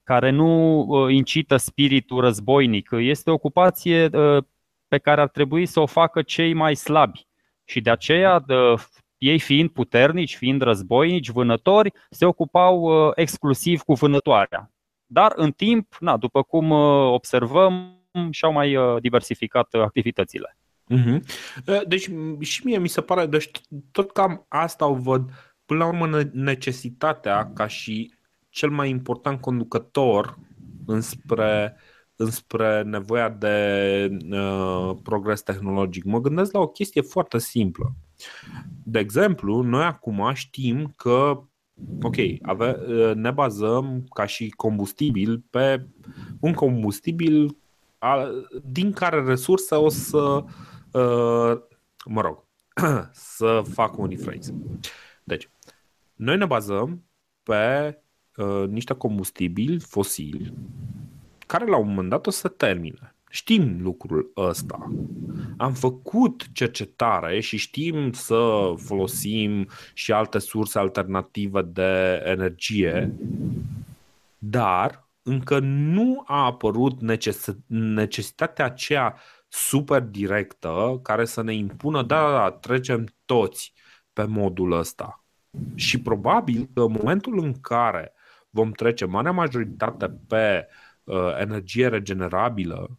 care 0.03 0.31
nu 0.31 0.81
uh, 0.81 1.13
incită 1.13 1.57
spiritul 1.57 2.21
războinic, 2.21 2.89
este 2.93 3.31
o 3.31 3.33
ocupație 3.33 4.05
uh, 4.05 4.45
pe 4.89 4.99
care 4.99 5.21
ar 5.21 5.29
trebui 5.29 5.67
să 5.67 5.81
o 5.81 5.87
facă 5.87 6.23
cei 6.23 6.53
mai 6.53 6.75
slabi. 6.75 7.27
Și 7.65 7.81
de 7.81 7.91
aceea, 7.91 8.45
ei 9.19 9.39
fiind 9.39 9.71
puternici, 9.71 10.37
fiind 10.37 10.63
războinici, 10.63 11.31
vânători, 11.31 11.93
se 12.11 12.25
ocupau 12.25 13.13
exclusiv 13.15 13.81
cu 13.81 13.95
vânătoarea. 13.95 14.71
Dar 15.07 15.33
în 15.37 15.53
timp, 15.53 15.97
na, 16.01 16.17
după 16.17 16.43
cum 16.43 16.71
observăm, 17.11 17.99
și-au 18.31 18.53
mai 18.53 18.77
diversificat 19.01 19.75
activitățile. 19.75 20.57
Uh-huh. 20.91 21.21
Deci 21.89 22.11
și 22.41 22.65
mie 22.65 22.79
mi 22.79 22.89
se 22.89 23.01
pare, 23.01 23.27
deci 23.27 23.51
tot 23.91 24.11
cam 24.11 24.47
asta 24.49 24.87
o 24.87 24.95
văd, 24.95 25.31
până 25.67 25.79
la 25.79 25.87
urmă 25.87 26.23
necesitatea 26.33 27.53
ca 27.55 27.67
și 27.67 28.15
cel 28.49 28.71
mai 28.71 28.91
important 28.91 29.41
conducător 29.41 30.39
înspre, 30.87 31.77
înspre 32.17 32.83
nevoia 32.83 33.29
de 33.29 34.19
uh, 34.31 34.97
progres 35.03 35.43
tehnologic. 35.43 36.05
Mă 36.05 36.21
gândesc 36.21 36.53
la 36.53 36.61
o 36.61 36.69
chestie 36.69 37.01
foarte 37.01 37.39
simplă. 37.39 37.95
De 38.83 38.99
exemplu, 38.99 39.61
noi 39.61 39.85
acum 39.85 40.31
știm 40.35 40.93
că 40.97 41.43
Ok, 42.03 42.17
ave, 42.43 42.77
uh, 42.89 43.15
ne 43.15 43.31
bazăm 43.31 44.05
ca 44.15 44.27
și 44.27 44.49
combustibil 44.49 45.45
pe 45.51 45.87
un 46.41 46.53
combustibil 46.53 47.57
din 48.63 48.93
care 48.93 49.25
resursă 49.25 49.77
o 49.77 49.89
să 49.89 50.19
Uh, 50.19 50.45
mă 52.05 52.21
rog, 52.21 52.45
să 53.13 53.63
fac 53.73 53.99
un 53.99 54.09
rephrase. 54.09 54.55
Deci, 55.25 55.49
noi 56.15 56.37
ne 56.37 56.47
bazăm 56.47 57.05
pe 57.43 57.99
uh, 58.37 58.69
niște 58.69 58.95
combustibili 58.95 59.79
fosili 59.79 60.53
care 61.47 61.67
la 61.67 61.77
un 61.77 61.89
moment 61.89 62.09
dat 62.09 62.27
o 62.27 62.31
să 62.31 62.49
termine. 62.49 63.15
Știm 63.31 63.79
lucrul 63.83 64.33
ăsta. 64.37 64.93
Am 65.57 65.73
făcut 65.73 66.47
cercetare 66.53 67.41
și 67.41 67.57
știm 67.57 68.13
să 68.13 68.73
folosim 68.77 69.69
și 69.93 70.13
alte 70.13 70.39
surse 70.39 70.79
alternative 70.79 71.63
de 71.63 72.23
energie, 72.25 73.15
dar 74.39 75.09
încă 75.23 75.59
nu 75.59 76.23
a 76.27 76.45
apărut 76.45 77.01
necesitatea 77.67 78.65
aceea 78.65 79.17
super 79.55 80.01
directă 80.03 81.01
care 81.03 81.25
să 81.25 81.43
ne 81.43 81.55
impună, 81.55 82.03
da, 82.03 82.21
da, 82.21 82.33
da, 82.33 82.51
trecem 82.51 83.07
toți 83.25 83.73
pe 84.13 84.25
modul 84.25 84.73
ăsta. 84.73 85.25
Și 85.75 86.01
probabil 86.01 86.69
că 86.75 86.81
în 86.81 86.93
momentul 86.93 87.39
în 87.39 87.61
care 87.61 88.13
vom 88.51 88.71
trece 88.71 89.05
marea 89.05 89.31
majoritate 89.31 90.19
pe 90.29 90.67
uh, 91.05 91.37
energie 91.41 91.89
regenerabilă 91.89 92.99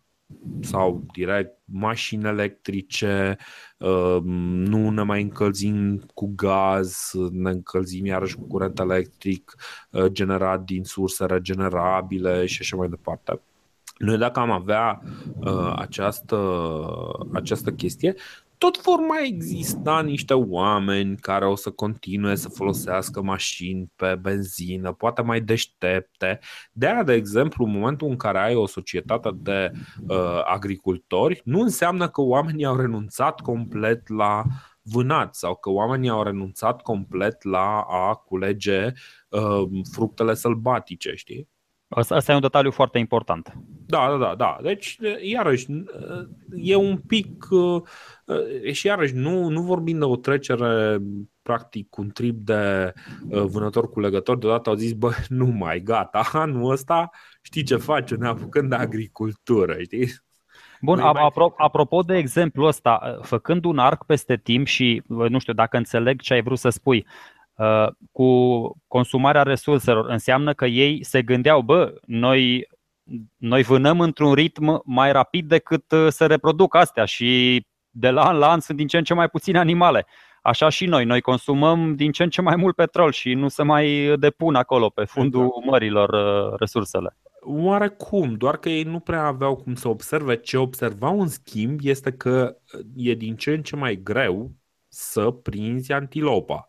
sau 0.61 1.05
direct 1.13 1.57
mașini 1.65 2.25
electrice, 2.27 3.37
uh, 3.77 4.17
nu 4.23 4.89
ne 4.89 5.01
mai 5.01 5.21
încălzim 5.21 6.05
cu 6.13 6.33
gaz, 6.35 7.11
ne 7.31 7.49
încălzim 7.49 8.05
iarăși 8.05 8.35
cu 8.35 8.43
curent 8.47 8.79
electric 8.79 9.55
uh, 9.89 10.05
generat 10.05 10.63
din 10.63 10.83
surse 10.83 11.25
regenerabile 11.25 12.45
și 12.45 12.57
așa 12.61 12.75
mai 12.75 12.89
departe. 12.89 13.39
Noi 13.97 14.17
dacă 14.17 14.39
am 14.39 14.51
avea 14.51 15.01
uh, 15.39 15.73
această, 15.75 16.37
această 17.33 17.71
chestie, 17.71 18.15
tot 18.57 18.81
vor 18.81 18.99
mai 18.99 19.27
exista 19.27 20.01
niște 20.01 20.33
oameni 20.33 21.17
care 21.17 21.45
o 21.45 21.55
să 21.55 21.71
continue 21.71 22.35
să 22.35 22.49
folosească 22.49 23.21
mașini 23.21 23.91
pe 23.95 24.15
benzină, 24.21 24.91
poate 24.91 25.21
mai 25.21 25.41
deștepte. 25.41 26.39
De 26.71 26.87
aia, 26.87 27.03
de 27.03 27.13
exemplu, 27.13 27.65
în 27.65 27.71
momentul 27.71 28.07
în 28.07 28.15
care 28.15 28.39
ai 28.39 28.55
o 28.55 28.67
societate 28.67 29.29
de 29.35 29.71
uh, 30.07 30.41
agricultori, 30.45 31.41
nu 31.43 31.59
înseamnă 31.59 32.09
că 32.09 32.21
oamenii 32.21 32.65
au 32.65 32.75
renunțat 32.75 33.41
complet 33.41 34.09
la 34.09 34.43
vânat 34.81 35.35
sau 35.35 35.55
că 35.55 35.69
oamenii 35.69 36.09
au 36.09 36.23
renunțat 36.23 36.81
complet 36.81 37.43
la 37.43 37.85
a 37.89 38.13
culege 38.13 38.91
uh, 39.29 39.63
fructele 39.91 40.33
sălbatice, 40.33 41.13
știi? 41.15 41.49
Asta 41.87 42.31
e 42.31 42.35
un 42.35 42.41
detaliu 42.41 42.71
foarte 42.71 42.97
important. 42.97 43.53
Da, 43.87 44.07
da, 44.09 44.17
da, 44.17 44.35
da. 44.35 44.57
Deci, 44.61 44.97
iarăși, 45.21 45.65
e 46.55 46.75
un 46.75 46.97
pic. 46.97 47.45
Și 48.71 48.87
iarăși, 48.87 49.13
nu, 49.13 49.49
nu 49.49 49.61
vorbim 49.61 49.99
de 49.99 50.05
o 50.05 50.15
trecere 50.15 50.97
practic 51.41 51.89
cu 51.89 52.01
un 52.01 52.09
trip 52.09 52.35
de 52.35 52.93
vânător 53.29 53.89
cu 53.89 53.99
legător, 53.99 54.37
deodată 54.37 54.69
au 54.69 54.75
zis, 54.75 54.93
bă, 54.93 55.11
nu 55.27 55.45
mai, 55.45 55.79
gata, 55.79 56.23
anul 56.31 56.71
ăsta 56.71 57.09
știi 57.41 57.63
ce 57.63 57.75
face, 57.75 58.15
ne 58.15 58.27
apucând 58.27 58.69
de 58.69 58.75
agricultură, 58.75 59.75
știi? 59.81 60.07
Bun, 60.81 60.99
apro- 60.99 61.55
apropo 61.57 62.01
de 62.01 62.17
exemplu 62.17 62.65
ăsta, 62.65 63.19
făcând 63.21 63.65
un 63.65 63.77
arc 63.77 64.05
peste 64.05 64.37
timp 64.37 64.67
și, 64.67 65.01
nu 65.07 65.39
știu, 65.39 65.53
dacă 65.53 65.77
înțeleg 65.77 66.21
ce 66.21 66.33
ai 66.33 66.41
vrut 66.41 66.57
să 66.57 66.69
spui, 66.69 67.05
Uh, 67.07 67.34
cu 68.11 68.27
consumarea 68.87 69.43
resurselor. 69.43 70.09
Înseamnă 70.09 70.53
că 70.53 70.65
ei 70.65 71.03
se 71.03 71.21
gândeau, 71.21 71.61
bă, 71.61 71.93
noi, 72.05 72.67
noi 73.37 73.63
vânăm 73.63 73.99
într-un 73.99 74.33
ritm 74.33 74.81
mai 74.85 75.11
rapid 75.11 75.47
decât 75.47 75.91
uh, 75.91 76.07
se 76.09 76.25
reproduc 76.25 76.75
astea 76.75 77.05
și 77.05 77.61
de 77.89 78.09
la 78.09 78.27
an 78.27 78.37
la 78.37 78.49
an 78.49 78.59
sunt 78.59 78.77
din 78.77 78.87
ce 78.87 78.97
în 78.97 79.03
ce 79.03 79.13
mai 79.13 79.29
puține 79.29 79.59
animale. 79.59 80.05
Așa 80.41 80.69
și 80.69 80.85
noi, 80.85 81.05
noi 81.05 81.21
consumăm 81.21 81.95
din 81.95 82.11
ce 82.11 82.23
în 82.23 82.29
ce 82.29 82.41
mai 82.41 82.55
mult 82.55 82.75
petrol 82.75 83.11
și 83.11 83.33
nu 83.33 83.47
se 83.47 83.63
mai 83.63 84.15
depun 84.17 84.55
acolo 84.55 84.89
pe 84.89 85.03
fundul 85.03 85.45
exact. 85.45 85.65
mărilor 85.65 86.09
uh, 86.09 86.59
resursele. 86.59 87.17
Oarecum, 87.41 88.33
doar 88.33 88.57
că 88.57 88.69
ei 88.69 88.83
nu 88.83 88.99
prea 88.99 89.23
aveau 89.23 89.55
cum 89.55 89.75
să 89.75 89.87
observe. 89.87 90.35
Ce 90.35 90.57
observau 90.57 91.21
în 91.21 91.27
schimb 91.27 91.79
este 91.83 92.11
că 92.11 92.55
e 92.95 93.13
din 93.13 93.35
ce 93.35 93.51
în 93.51 93.61
ce 93.61 93.75
mai 93.75 93.99
greu 94.03 94.51
să 94.95 95.31
prinzi 95.31 95.91
antilopa. 95.91 96.67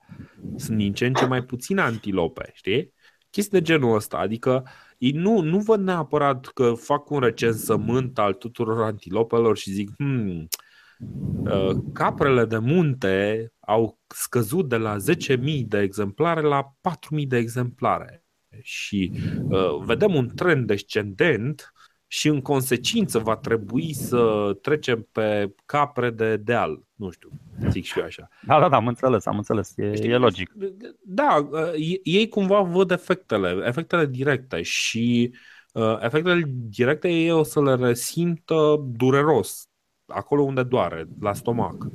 Sunt 0.57 0.77
din 0.77 0.93
ce 0.93 1.07
în 1.07 1.13
ce 1.13 1.27
mai 1.27 1.43
puține 1.43 1.81
antilope, 1.81 2.51
știi? 2.55 2.95
Chestii 3.31 3.59
de 3.59 3.65
genul 3.65 3.95
ăsta, 3.95 4.17
adică 4.17 4.69
ei 4.99 5.11
nu, 5.11 5.41
nu 5.41 5.59
văd 5.59 5.81
neapărat 5.81 6.47
că 6.47 6.73
fac 6.73 7.11
un 7.11 7.21
recensământ 7.21 8.19
al 8.19 8.35
tuturor 8.35 8.83
antilopelor 8.83 9.57
și 9.57 9.71
zic, 9.71 9.91
hmm, 9.97 10.49
uh, 11.45 11.77
caprele 11.93 12.45
de 12.45 12.59
munte 12.59 13.47
au 13.61 14.01
scăzut 14.07 14.69
de 14.69 14.77
la 14.77 14.97
10.000 14.97 15.61
de 15.67 15.81
exemplare 15.81 16.41
la 16.41 16.75
4.000 17.19 17.27
de 17.27 17.37
exemplare 17.37 18.25
și 18.63 19.13
uh, 19.49 19.79
vedem 19.85 20.15
un 20.15 20.29
trend 20.35 20.67
descendent 20.67 21.73
și 22.07 22.29
în 22.29 22.41
consecință 22.41 23.19
va 23.19 23.37
trebui 23.37 23.93
să 23.93 24.53
trecem 24.63 25.09
pe 25.13 25.55
capre 25.67 26.11
de 26.11 26.37
deal. 26.37 26.83
Nu 26.95 27.11
știu, 27.11 27.29
zic 27.69 27.85
și 27.85 27.99
eu 27.99 28.05
așa. 28.05 28.29
Da, 28.47 28.61
da, 28.61 28.69
da, 28.69 28.77
am 28.77 28.87
înțeles, 28.87 29.27
am 29.27 29.37
înțeles. 29.37 29.73
E, 29.77 29.95
Știi, 29.95 30.11
e 30.11 30.17
logic. 30.17 30.53
Da, 31.03 31.49
ei 32.03 32.29
cumva 32.29 32.61
văd 32.61 32.91
efectele, 32.91 33.63
efectele 33.67 34.07
directe 34.07 34.63
și 34.63 35.35
uh, 35.73 35.97
efectele 36.01 36.43
directe 36.47 37.09
ei 37.09 37.31
o 37.31 37.43
să 37.43 37.63
le 37.63 37.75
resimtă 37.75 38.77
dureros, 38.97 39.69
acolo 40.07 40.43
unde 40.43 40.63
doare, 40.63 41.09
la 41.21 41.33
stomac. 41.33 41.87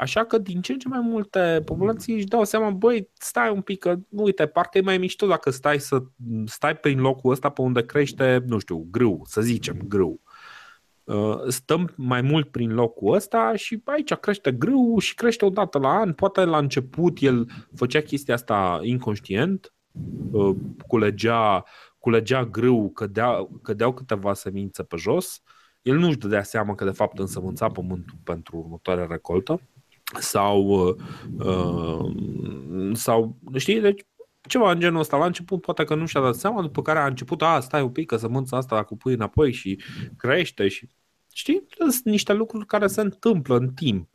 Așa 0.00 0.24
că 0.24 0.38
din 0.38 0.60
ce 0.60 0.72
în 0.72 0.78
ce 0.78 0.88
mai 0.88 1.00
multe 1.00 1.62
populații 1.64 2.14
își 2.14 2.26
dau 2.26 2.44
seama, 2.44 2.70
băi, 2.70 3.10
stai 3.12 3.50
un 3.50 3.60
pic, 3.60 3.78
că 3.78 3.96
uite, 4.08 4.46
parcă 4.46 4.78
e 4.78 4.80
mai 4.80 4.98
mișto 4.98 5.26
dacă 5.26 5.50
stai 5.50 5.80
să 5.80 6.02
stai 6.44 6.76
prin 6.76 7.00
locul 7.00 7.32
ăsta 7.32 7.48
pe 7.48 7.62
unde 7.62 7.84
crește, 7.84 8.44
nu 8.46 8.58
știu, 8.58 8.86
grâu, 8.90 9.22
să 9.24 9.40
zicem, 9.40 9.76
grâu. 9.88 10.20
Uh, 11.04 11.38
stăm 11.48 11.92
mai 11.96 12.20
mult 12.20 12.50
prin 12.50 12.74
locul 12.74 13.14
ăsta 13.14 13.52
și 13.56 13.82
aici 13.84 14.14
crește 14.14 14.52
grâu 14.52 14.98
și 14.98 15.14
crește 15.14 15.44
o 15.44 15.50
dată 15.50 15.78
la 15.78 15.88
an. 15.88 16.12
Poate 16.12 16.44
la 16.44 16.58
început 16.58 17.18
el 17.20 17.48
făcea 17.74 18.00
chestia 18.00 18.34
asta 18.34 18.80
inconștient, 18.82 19.74
uh, 20.30 20.56
culegea, 20.86 21.64
culegea 21.98 22.44
grâu, 22.44 22.90
cădea, 22.90 23.48
cădeau 23.62 23.92
câteva 23.92 24.34
semințe 24.34 24.82
pe 24.82 24.96
jos, 24.96 25.42
el 25.82 25.96
nu-și 25.96 26.18
dădea 26.18 26.42
seama 26.42 26.74
că 26.74 26.84
de 26.84 26.90
fapt 26.90 27.18
însămânța 27.18 27.66
pământul 27.66 28.18
pentru 28.24 28.56
următoarea 28.56 29.06
recoltă 29.06 29.60
sau, 30.18 30.62
uh, 31.38 32.12
sau 32.92 33.36
știi, 33.56 33.80
deci 33.80 34.04
ceva 34.48 34.70
în 34.70 34.80
genul 34.80 35.00
ăsta. 35.00 35.16
La 35.16 35.24
început 35.24 35.60
poate 35.60 35.84
că 35.84 35.94
nu 35.94 36.06
și-a 36.06 36.20
dat 36.20 36.34
seama, 36.34 36.62
după 36.62 36.82
care 36.82 36.98
a 36.98 37.06
început, 37.06 37.42
a, 37.42 37.60
stai 37.60 37.82
un 37.82 37.90
pic, 37.90 38.06
că 38.06 38.16
sămânța 38.16 38.56
asta 38.56 38.76
dacă 38.76 38.94
pui 38.94 39.12
înapoi 39.12 39.52
și 39.52 39.82
crește 40.16 40.68
și 40.68 40.88
știi, 41.34 41.66
sunt 41.78 42.04
niște 42.04 42.32
lucruri 42.32 42.66
care 42.66 42.86
se 42.86 43.00
întâmplă 43.00 43.56
în 43.56 43.68
timp. 43.68 44.08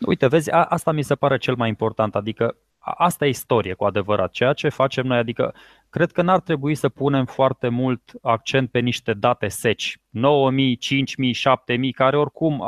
Uite, 0.00 0.26
vezi, 0.26 0.50
a, 0.50 0.64
asta 0.64 0.92
mi 0.92 1.02
se 1.02 1.14
pare 1.14 1.38
cel 1.38 1.54
mai 1.54 1.68
important, 1.68 2.14
adică 2.14 2.56
asta 2.78 3.26
e 3.26 3.28
istorie 3.28 3.74
cu 3.74 3.84
adevărat, 3.84 4.30
ceea 4.30 4.52
ce 4.52 4.68
facem 4.68 5.06
noi, 5.06 5.18
adică 5.18 5.54
cred 5.90 6.12
că 6.12 6.22
n-ar 6.22 6.40
trebui 6.40 6.74
să 6.74 6.88
punem 6.88 7.24
foarte 7.24 7.68
mult 7.68 8.12
accent 8.22 8.70
pe 8.70 8.78
niște 8.78 9.14
date 9.14 9.48
seci, 9.48 9.98
9000, 10.10 10.76
5000, 10.76 11.32
7000, 11.32 11.92
care 11.92 12.16
oricum 12.16 12.62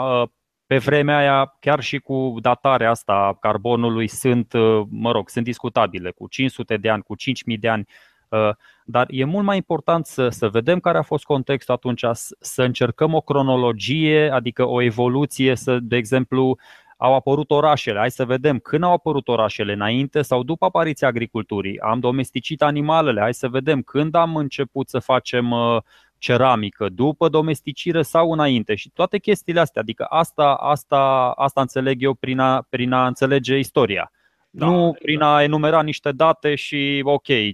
pe 0.69 0.79
vremea 0.79 1.17
aia, 1.17 1.57
chiar 1.61 1.81
și 1.81 1.99
cu 1.99 2.35
datarea 2.41 2.91
asta 2.91 3.13
a 3.13 3.35
carbonului, 3.35 4.09
sunt, 4.09 4.53
uh, 4.53 4.83
mă 4.91 5.13
rog, 5.13 5.29
sunt 5.29 5.45
discutabile, 5.45 6.11
cu 6.11 6.29
500 6.29 6.77
de 6.77 6.89
ani, 6.89 7.03
cu 7.03 7.15
5000 7.15 7.59
de 7.59 7.69
ani, 7.69 7.87
uh, 8.29 8.51
dar 8.85 9.07
e 9.11 9.25
mult 9.25 9.45
mai 9.45 9.57
important 9.57 10.07
să, 10.07 10.29
să 10.29 10.49
vedem 10.49 10.81
care 10.81 10.99
a 10.99 11.03
fost 11.03 11.25
contextul 11.25 11.75
atunci, 11.75 12.05
să 12.41 12.63
încercăm 12.63 13.15
o 13.15 13.21
cronologie, 13.21 14.31
adică 14.31 14.65
o 14.67 14.83
evoluție, 14.83 15.55
să, 15.55 15.79
de 15.79 15.97
exemplu, 15.97 16.59
au 16.97 17.15
apărut 17.15 17.51
orașele. 17.51 17.99
Hai 17.99 18.11
să 18.11 18.25
vedem 18.25 18.59
când 18.59 18.83
au 18.83 18.93
apărut 18.93 19.29
orașele, 19.29 19.73
înainte 19.73 20.23
sau 20.23 20.43
după 20.43 20.65
apariția 20.65 21.09
agriculturii. 21.09 21.81
Am 21.81 22.01
domesticit 22.01 22.63
animalele, 22.63 23.21
hai 23.21 23.35
să 23.35 23.49
vedem 23.49 23.83
când 23.83 24.15
am 24.15 24.37
început 24.37 24.89
să 24.89 24.99
facem 24.99 25.51
uh, 25.51 25.77
ceramică, 26.19 26.89
după 26.89 27.29
domesticire 27.29 28.03
sau 28.03 28.33
înainte 28.33 28.75
și 28.75 28.91
toate 28.91 29.19
chestiile 29.19 29.61
astea. 29.61 29.83
Adică 29.83 30.05
asta, 30.05 30.55
asta, 30.55 31.33
asta 31.37 31.61
înțeleg 31.61 32.03
eu 32.03 32.15
prin 32.15 32.39
a, 32.39 32.67
prin 32.69 32.93
a 32.93 33.07
înțelege 33.07 33.59
istoria. 33.59 34.13
Da, 34.51 34.67
nu 34.67 34.97
prin 35.03 35.21
a 35.21 35.43
enumera 35.43 35.83
niște 35.83 36.13
date 36.13 36.55
și 36.55 37.01
ok, 37.05 37.27
5.000, 37.29 37.35
9.000, 37.39 37.49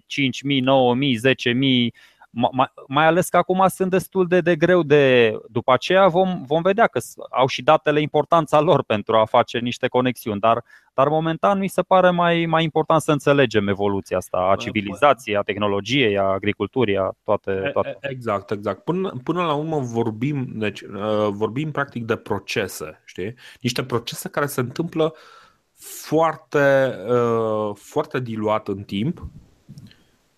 10.000 1.55 1.89
mai, 2.35 2.73
mai 2.89 3.07
ales 3.07 3.29
că 3.29 3.37
acum 3.37 3.65
sunt 3.69 3.91
destul 3.91 4.27
de, 4.27 4.41
de 4.41 4.57
greu 4.57 4.83
de. 4.83 5.35
După 5.51 5.73
aceea 5.73 6.09
vom, 6.09 6.43
vom 6.47 6.63
vedea 6.63 6.87
că 6.87 7.01
au 7.31 7.47
și 7.47 7.63
datele 7.63 8.01
importanța 8.01 8.61
lor 8.61 8.83
pentru 8.83 9.17
a 9.17 9.25
face 9.25 9.59
niște 9.59 9.89
conexiuni, 9.89 10.41
dar, 10.41 10.65
dar 10.95 11.09
momentan 11.09 11.59
mi 11.59 11.69
se 11.69 11.83
pare 11.83 12.11
mai, 12.11 12.47
mai 12.47 12.63
important 12.63 13.01
să 13.01 13.13
înțelegem 13.13 13.69
evoluția 13.69 14.17
asta 14.17 14.49
a 14.53 14.57
civilizației, 14.57 15.37
a 15.37 15.43
tehnologiei, 15.43 16.19
a 16.19 16.23
agriculturii, 16.23 16.97
a 16.97 17.11
toate. 17.23 17.71
toate. 17.73 17.97
Exact, 18.01 18.51
exact. 18.51 18.85
Până, 18.85 19.13
până 19.23 19.43
la 19.43 19.55
urmă 19.55 19.79
vorbim, 19.79 20.47
deci, 20.55 20.81
uh, 20.81 21.29
vorbim 21.31 21.71
practic 21.71 22.05
de 22.05 22.17
procese, 22.17 23.03
știi? 23.05 23.35
Niște 23.61 23.85
procese 23.85 24.29
care 24.29 24.47
se 24.47 24.61
întâmplă 24.61 25.15
foarte, 25.77 26.95
uh, 27.09 27.71
foarte 27.75 28.21
diluat 28.21 28.69
în 28.69 28.83
timp 28.83 29.27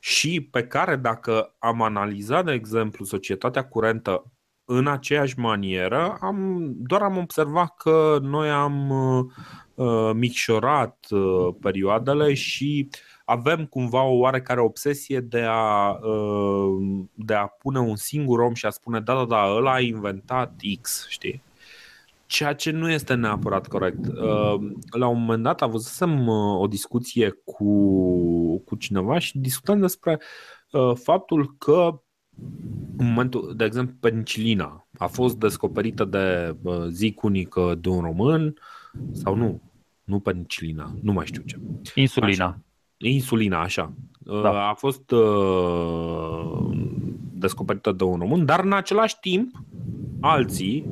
și 0.06 0.40
pe 0.40 0.66
care 0.66 0.96
dacă 0.96 1.54
am 1.58 1.82
analizat, 1.82 2.44
de 2.44 2.52
exemplu, 2.52 3.04
societatea 3.04 3.64
curentă 3.64 4.32
în 4.64 4.86
aceeași 4.86 5.38
manieră, 5.38 6.16
am, 6.20 6.70
doar 6.76 7.02
am 7.02 7.16
observat 7.16 7.76
că 7.76 8.18
noi 8.22 8.50
am 8.50 8.90
uh, 9.74 10.10
micșorat 10.14 11.06
uh, 11.10 11.54
perioadele 11.60 12.34
și 12.34 12.88
avem 13.24 13.66
cumva 13.66 14.02
o 14.02 14.16
oarecare 14.16 14.60
obsesie 14.60 15.20
de 15.20 15.44
a, 15.48 15.90
uh, 15.90 17.04
de 17.14 17.34
a 17.34 17.46
pune 17.46 17.78
un 17.78 17.96
singur 17.96 18.40
om 18.40 18.54
și 18.54 18.66
a 18.66 18.70
spune 18.70 19.00
da, 19.00 19.14
da, 19.14 19.24
da, 19.24 19.54
ăla 19.56 19.72
a 19.72 19.80
inventat 19.80 20.60
X, 20.80 21.06
știi? 21.08 21.42
Ceea 22.26 22.52
ce 22.54 22.70
nu 22.70 22.90
este 22.90 23.14
neapărat 23.14 23.68
corect. 23.68 24.06
Uh, 24.06 24.70
la 24.90 25.06
un 25.06 25.20
moment 25.20 25.42
dat 25.42 25.62
avusesem 25.62 26.26
uh, 26.26 26.60
o 26.60 26.66
discuție 26.66 27.30
cu, 27.44 28.58
cu 28.58 28.76
cineva 28.76 29.18
și 29.18 29.38
discutăm 29.38 29.80
despre 29.80 30.20
uh, 30.70 30.92
faptul 30.94 31.54
că 31.58 32.00
în 32.96 33.06
momentul, 33.06 33.54
de 33.56 33.64
exemplu, 33.64 33.94
penicilina 34.00 34.88
a 34.98 35.06
fost 35.06 35.36
descoperită 35.36 36.04
de 36.04 36.56
zic 36.88 37.22
unică 37.22 37.74
de 37.80 37.88
un 37.88 38.00
român 38.00 38.54
sau 39.12 39.34
nu, 39.34 39.60
nu 40.04 40.20
penicilina, 40.20 40.94
nu 41.02 41.12
mai 41.12 41.26
știu 41.26 41.42
ce. 41.42 41.58
Insulina. 41.94 42.44
Așa. 42.44 42.60
Insulina, 42.96 43.60
așa. 43.60 43.92
Da. 44.18 44.68
A 44.68 44.74
fost 44.74 45.10
uh, 45.10 46.70
descoperită 47.32 47.92
de 47.92 48.04
un 48.04 48.18
român, 48.18 48.44
dar 48.44 48.64
în 48.64 48.72
același 48.72 49.16
timp 49.20 49.54
alții 50.20 50.86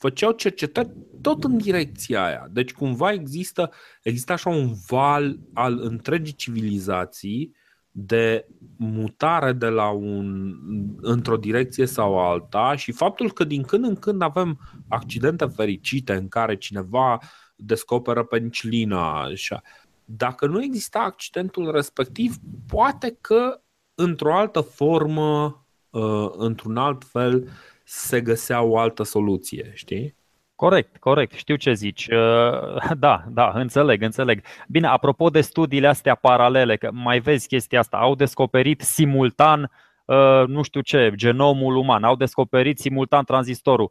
făceau 0.00 0.32
cercetări 0.32 0.90
tot 1.20 1.44
în 1.44 1.58
direcția 1.58 2.24
aia. 2.24 2.48
Deci 2.50 2.72
cumva 2.72 3.12
există, 3.12 3.70
există 4.02 4.32
așa 4.32 4.50
un 4.50 4.72
val 4.88 5.38
al 5.52 5.78
întregii 5.82 6.34
civilizații 6.34 7.54
de 7.90 8.46
mutare 8.76 9.52
de 9.52 9.66
la 9.66 9.88
un, 9.88 10.54
într-o 11.00 11.36
direcție 11.36 11.86
sau 11.86 12.18
alta 12.18 12.76
și 12.76 12.92
faptul 12.92 13.32
că 13.32 13.44
din 13.44 13.62
când 13.62 13.84
în 13.84 13.96
când 13.96 14.22
avem 14.22 14.58
accidente 14.88 15.44
fericite 15.46 16.12
în 16.12 16.28
care 16.28 16.56
cineva 16.56 17.18
descoperă 17.56 18.24
penicilina, 18.24 19.22
așa, 19.22 19.62
dacă 20.04 20.46
nu 20.46 20.62
exista 20.62 20.98
accidentul 20.98 21.70
respectiv, 21.70 22.36
poate 22.66 23.18
că 23.20 23.60
într-o 23.94 24.34
altă 24.34 24.60
formă, 24.60 25.64
uh, 25.90 26.30
într-un 26.36 26.76
alt 26.76 27.04
fel, 27.04 27.48
se 27.92 28.20
găsea 28.20 28.62
o 28.62 28.78
altă 28.78 29.02
soluție, 29.02 29.70
știi? 29.74 30.14
Corect, 30.54 30.96
corect, 30.96 31.32
știu 31.32 31.56
ce 31.56 31.72
zici. 31.72 32.06
Uh, 32.06 32.92
da, 32.98 33.24
da, 33.28 33.50
înțeleg, 33.54 34.02
înțeleg. 34.02 34.44
Bine, 34.68 34.86
apropo 34.86 35.30
de 35.30 35.40
studiile 35.40 35.86
astea 35.86 36.14
paralele, 36.14 36.76
că 36.76 36.90
mai 36.92 37.20
vezi 37.20 37.46
chestia 37.46 37.78
asta, 37.78 37.96
au 37.96 38.14
descoperit 38.14 38.80
simultan, 38.80 39.70
uh, 40.04 40.44
nu 40.46 40.62
știu 40.62 40.80
ce, 40.80 41.12
genomul 41.14 41.76
uman, 41.76 42.04
au 42.04 42.16
descoperit 42.16 42.78
simultan 42.78 43.24
tranzistorul. 43.24 43.90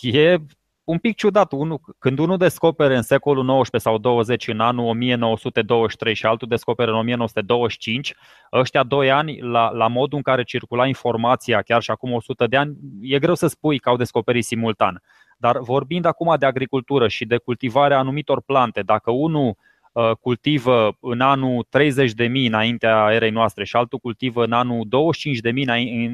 E 0.00 0.36
un 0.84 0.98
pic 0.98 1.16
ciudat. 1.16 1.52
Unu, 1.52 1.80
când 1.98 2.18
unul 2.18 2.36
descopere 2.36 2.96
în 2.96 3.02
secolul 3.02 3.62
XIX 3.62 3.82
sau 3.82 3.98
20 3.98 4.48
în 4.48 4.60
anul 4.60 4.86
1923 4.86 6.14
și 6.14 6.26
altul 6.26 6.48
descopere 6.48 6.90
în 6.90 6.96
1925, 6.96 8.14
ăștia 8.52 8.82
doi 8.82 9.10
ani, 9.10 9.40
la, 9.40 9.70
la 9.70 9.86
modul 9.86 10.16
în 10.16 10.22
care 10.22 10.42
circula 10.42 10.86
informația 10.86 11.62
chiar 11.62 11.82
și 11.82 11.90
acum 11.90 12.12
100 12.12 12.46
de 12.46 12.56
ani, 12.56 12.76
e 13.02 13.18
greu 13.18 13.34
să 13.34 13.46
spui 13.46 13.78
că 13.78 13.88
au 13.88 13.96
descoperit 13.96 14.44
simultan. 14.44 15.02
Dar 15.38 15.58
vorbind 15.58 16.04
acum 16.04 16.36
de 16.38 16.46
agricultură 16.46 17.08
și 17.08 17.24
de 17.24 17.36
cultivarea 17.36 17.98
anumitor 17.98 18.42
plante, 18.42 18.80
dacă 18.80 19.10
unul 19.10 19.56
uh, 19.92 20.10
cultivă 20.20 20.96
în 21.00 21.20
anul 21.20 21.66
30.000 21.78 22.30
înaintea 22.46 23.08
erei 23.12 23.30
noastre 23.30 23.64
și 23.64 23.76
altul 23.76 23.98
cultivă 23.98 24.44
în 24.44 24.52
anul 24.52 24.86
25.000 24.86 24.90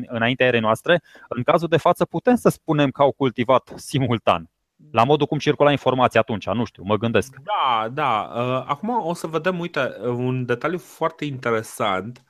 înaintea 0.06 0.46
erei 0.46 0.60
noastre, 0.60 1.02
în 1.28 1.42
cazul 1.42 1.68
de 1.68 1.76
față 1.76 2.04
putem 2.04 2.34
să 2.34 2.48
spunem 2.48 2.90
că 2.90 3.02
au 3.02 3.12
cultivat 3.12 3.72
simultan 3.76 4.50
la 4.90 5.04
modul 5.04 5.26
cum 5.26 5.38
circula 5.38 5.70
informația 5.70 6.20
atunci, 6.20 6.46
nu 6.46 6.64
știu, 6.64 6.82
mă 6.86 6.96
gândesc. 6.96 7.36
Da, 7.42 7.88
da. 7.88 8.32
Uh, 8.34 8.64
acum 8.66 9.06
o 9.06 9.14
să 9.14 9.26
vedem, 9.26 9.58
uite, 9.58 9.96
un 10.04 10.44
detaliu 10.44 10.78
foarte 10.78 11.24
interesant. 11.24 12.24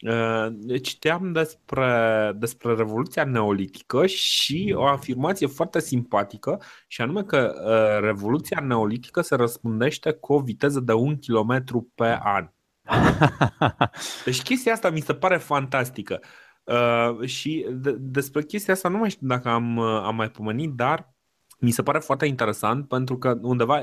Uh, 0.00 0.80
citeam 0.82 1.32
despre, 1.32 2.32
despre 2.36 2.74
Revoluția 2.74 3.24
Neolitică 3.24 4.06
și 4.06 4.74
o 4.76 4.86
afirmație 4.86 5.46
foarte 5.46 5.80
simpatică 5.80 6.62
și 6.86 7.00
anume 7.00 7.22
că 7.22 7.52
uh, 7.64 8.04
Revoluția 8.04 8.60
Neolitică 8.60 9.20
se 9.20 9.34
răspundește 9.34 10.10
cu 10.12 10.32
o 10.32 10.40
viteză 10.40 10.80
de 10.80 10.92
un 10.92 11.18
kilometru 11.18 11.92
pe 11.94 12.18
an. 12.22 12.50
Deci 14.24 14.42
chestia 14.42 14.72
asta 14.72 14.90
mi 14.90 15.00
se 15.00 15.14
pare 15.14 15.36
fantastică. 15.36 16.20
Uh, 16.64 17.26
și 17.26 17.66
de, 17.70 17.96
despre 17.98 18.42
chestia 18.42 18.74
asta 18.74 18.88
nu 18.88 18.98
mai 18.98 19.10
știu 19.10 19.26
dacă 19.26 19.48
am, 19.48 19.78
am 19.78 20.14
mai 20.14 20.30
pomenit, 20.30 20.70
dar 20.70 21.14
mi 21.60 21.70
se 21.70 21.82
pare 21.82 21.98
foarte 21.98 22.26
interesant 22.26 22.88
pentru 22.88 23.18
că 23.18 23.38
undeva 23.42 23.80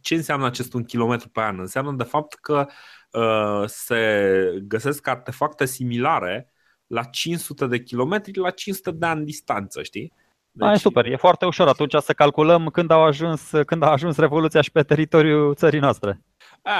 ce 0.00 0.14
înseamnă 0.14 0.46
acest 0.46 0.74
un 0.74 0.84
kilometru 0.84 1.28
pe 1.28 1.40
an? 1.40 1.58
Înseamnă 1.58 1.92
de 1.92 2.02
fapt 2.02 2.34
că 2.34 2.66
uh, 3.10 3.62
se 3.66 4.62
găsesc 4.62 5.06
artefacte 5.06 5.64
similare 5.64 6.52
la 6.86 7.02
500 7.02 7.66
de 7.66 7.82
kilometri 7.82 8.38
la 8.38 8.50
500 8.50 8.90
de 8.90 9.06
ani 9.06 9.24
distanță, 9.24 9.82
știi? 9.82 10.12
Deci... 10.56 10.68
Ai, 10.68 10.78
super, 10.78 11.06
e 11.06 11.16
foarte 11.16 11.46
ușor 11.46 11.68
atunci 11.68 11.94
să 11.98 12.12
calculăm 12.12 12.66
când, 12.66 12.90
au 12.90 13.02
ajuns, 13.02 13.50
când 13.66 13.82
a 13.82 13.90
ajuns 13.90 14.16
Revoluția 14.16 14.60
și 14.60 14.70
pe 14.70 14.82
teritoriul 14.82 15.54
țării 15.54 15.80
noastre. 15.80 16.20
A, 16.62 16.72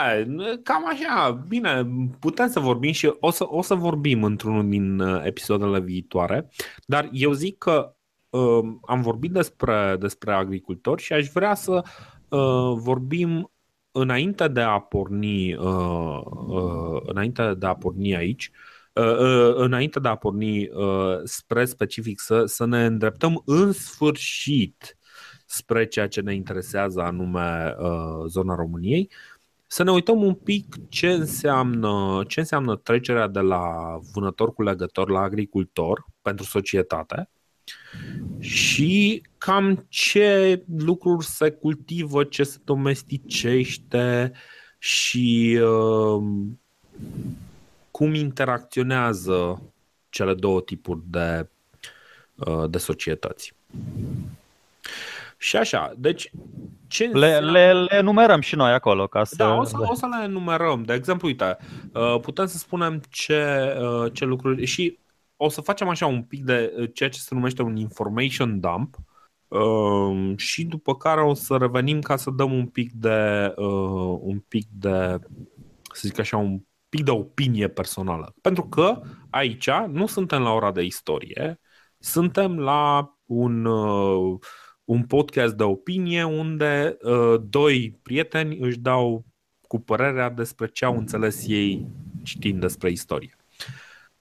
cam 0.62 0.88
așa, 0.88 1.44
bine, 1.48 1.86
putem 2.20 2.48
să 2.48 2.60
vorbim 2.60 2.92
și 2.92 3.14
o 3.20 3.30
să, 3.30 3.44
o 3.46 3.62
să 3.62 3.74
vorbim 3.74 4.24
într-unul 4.24 4.68
din 4.68 4.98
uh, 4.98 5.24
episoadele 5.24 5.80
viitoare, 5.80 6.48
dar 6.86 7.08
eu 7.12 7.32
zic 7.32 7.58
că 7.58 7.94
uh, 7.94 8.03
am 8.86 9.00
vorbit 9.00 9.30
despre, 9.30 9.96
despre 9.98 10.32
agricultori 10.32 11.02
și 11.02 11.12
aș 11.12 11.28
vrea 11.28 11.54
să 11.54 11.82
uh, 12.28 12.72
vorbim 12.76 13.52
înainte 13.92 14.48
de 14.48 14.60
a 14.60 14.78
porni 14.78 15.54
uh, 15.54 16.20
uh, 16.46 17.00
înainte 17.06 17.54
de 17.54 17.66
a 17.66 17.74
porni 17.74 18.16
aici 18.16 18.50
uh, 18.92 19.18
uh, 19.18 19.54
înainte 19.54 20.00
de 20.00 20.08
a 20.08 20.14
porni 20.14 20.68
uh, 20.68 21.20
spre 21.24 21.64
specific 21.64 22.20
să, 22.20 22.44
să 22.44 22.64
ne 22.64 22.84
îndreptăm 22.84 23.42
în 23.44 23.72
sfârșit 23.72 24.96
spre 25.46 25.86
ceea 25.86 26.08
ce 26.08 26.20
ne 26.20 26.34
interesează 26.34 27.00
anume 27.00 27.74
uh, 27.78 28.26
zona 28.26 28.54
României. 28.54 29.10
Să 29.66 29.82
ne 29.82 29.90
uităm 29.90 30.22
un 30.22 30.34
pic 30.34 30.88
ce 30.88 31.10
înseamnă, 31.10 32.22
ce 32.28 32.40
înseamnă 32.40 32.76
trecerea 32.76 33.28
de 33.28 33.40
la 33.40 33.98
vânător 34.12 34.52
cu 34.52 34.62
legător 34.62 35.10
la 35.10 35.20
agricultor 35.20 36.06
pentru 36.22 36.44
societate 36.44 37.28
și 38.38 39.22
cam 39.38 39.86
ce 39.88 40.62
lucruri 40.76 41.26
se 41.26 41.50
cultivă, 41.50 42.24
ce 42.24 42.42
se 42.42 42.58
domesticește 42.64 44.32
și 44.78 45.58
uh, 45.62 46.22
cum 47.90 48.14
interacționează 48.14 49.62
cele 50.08 50.34
două 50.34 50.60
tipuri 50.60 51.00
de, 51.06 51.48
uh, 52.34 52.70
de 52.70 52.78
societăți. 52.78 53.54
Și 55.36 55.56
așa, 55.56 55.92
deci 55.96 56.30
ce 56.86 57.04
le, 57.04 57.38
le, 57.38 57.72
le 57.72 57.96
enumerăm 57.96 58.40
și 58.40 58.54
noi 58.54 58.72
acolo 58.72 59.06
ca 59.06 59.24
să... 59.24 59.34
Da, 59.36 59.54
o 59.54 59.64
să, 59.64 59.76
o 59.78 59.94
să 59.94 60.06
le 60.06 60.24
enumerăm. 60.24 60.82
De 60.82 60.92
exemplu, 60.92 61.28
uite, 61.28 61.56
uh, 61.92 62.20
putem 62.20 62.46
să 62.46 62.58
spunem 62.58 63.02
ce, 63.10 63.74
uh, 63.80 64.12
ce 64.12 64.24
lucruri 64.24 64.64
și 64.64 64.98
o 65.36 65.48
să 65.48 65.60
facem 65.60 65.88
așa 65.88 66.06
un 66.06 66.22
pic 66.22 66.44
de 66.44 66.74
uh, 66.76 66.90
ceea 66.94 67.08
ce 67.08 67.18
se 67.18 67.34
numește 67.34 67.62
un 67.62 67.76
information 67.76 68.60
dump 68.60 68.96
uh, 69.48 70.32
și 70.36 70.64
după 70.64 70.96
care 70.96 71.22
o 71.22 71.34
să 71.34 71.56
revenim 71.56 72.00
ca 72.00 72.16
să 72.16 72.30
dăm 72.30 72.52
un 72.52 72.66
pic 72.66 72.92
de, 72.92 73.52
uh, 73.56 74.18
un 74.20 74.38
pic 74.48 74.66
de, 74.70 75.18
să 75.92 76.00
zic 76.02 76.18
așa, 76.18 76.36
un 76.36 76.60
pic 76.88 77.04
de 77.04 77.10
opinie 77.10 77.68
personală. 77.68 78.34
Pentru 78.40 78.68
că 78.68 79.00
aici 79.30 79.70
nu 79.88 80.06
suntem 80.06 80.42
la 80.42 80.50
ora 80.50 80.72
de 80.72 80.82
istorie, 80.82 81.60
suntem 81.98 82.58
la 82.58 83.14
un, 83.24 83.64
uh, 83.64 84.38
un 84.84 85.06
podcast 85.06 85.54
de 85.54 85.62
opinie 85.62 86.24
unde 86.24 86.96
uh, 87.02 87.34
doi 87.42 87.98
prieteni 88.02 88.58
își 88.58 88.78
dau 88.78 89.24
cu 89.60 89.78
părerea 89.78 90.30
despre 90.30 90.66
ce 90.66 90.84
au 90.84 90.96
înțeles 90.96 91.44
ei 91.48 91.86
citind 92.22 92.60
despre 92.60 92.90
istorie. 92.90 93.36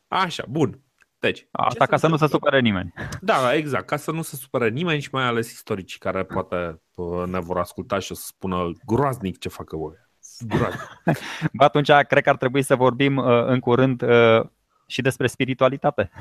Așa, 0.07 0.45
bun. 0.49 0.82
Deci, 1.23 1.47
Asta 1.51 1.85
ca 1.85 1.97
să 1.97 2.07
nu 2.07 2.17
se 2.17 2.27
supere 2.27 2.59
nimeni. 2.59 2.93
Da, 3.21 3.53
exact, 3.53 3.85
ca 3.85 3.95
să 3.95 4.11
nu 4.11 4.21
se 4.21 4.35
supere 4.35 4.69
nimeni 4.69 5.01
și 5.01 5.09
mai 5.11 5.23
ales 5.23 5.51
istoricii 5.51 5.99
care 5.99 6.23
poate 6.23 6.81
uh, 6.95 7.23
ne 7.25 7.39
vor 7.39 7.57
asculta 7.57 7.99
și 7.99 8.11
o 8.11 8.15
să 8.15 8.23
spună 8.25 8.71
groaznic 8.85 9.37
ce 9.39 9.49
facă 9.49 9.75
voi. 9.75 9.95
Bă, 11.57 11.63
atunci 11.63 11.91
cred 12.07 12.23
că 12.23 12.29
ar 12.29 12.37
trebui 12.37 12.61
să 12.61 12.75
vorbim 12.75 13.17
uh, 13.17 13.45
în 13.45 13.59
curând 13.59 14.01
uh, 14.01 14.45
și 14.87 15.01
despre 15.01 15.27
spiritualitate. 15.27 16.11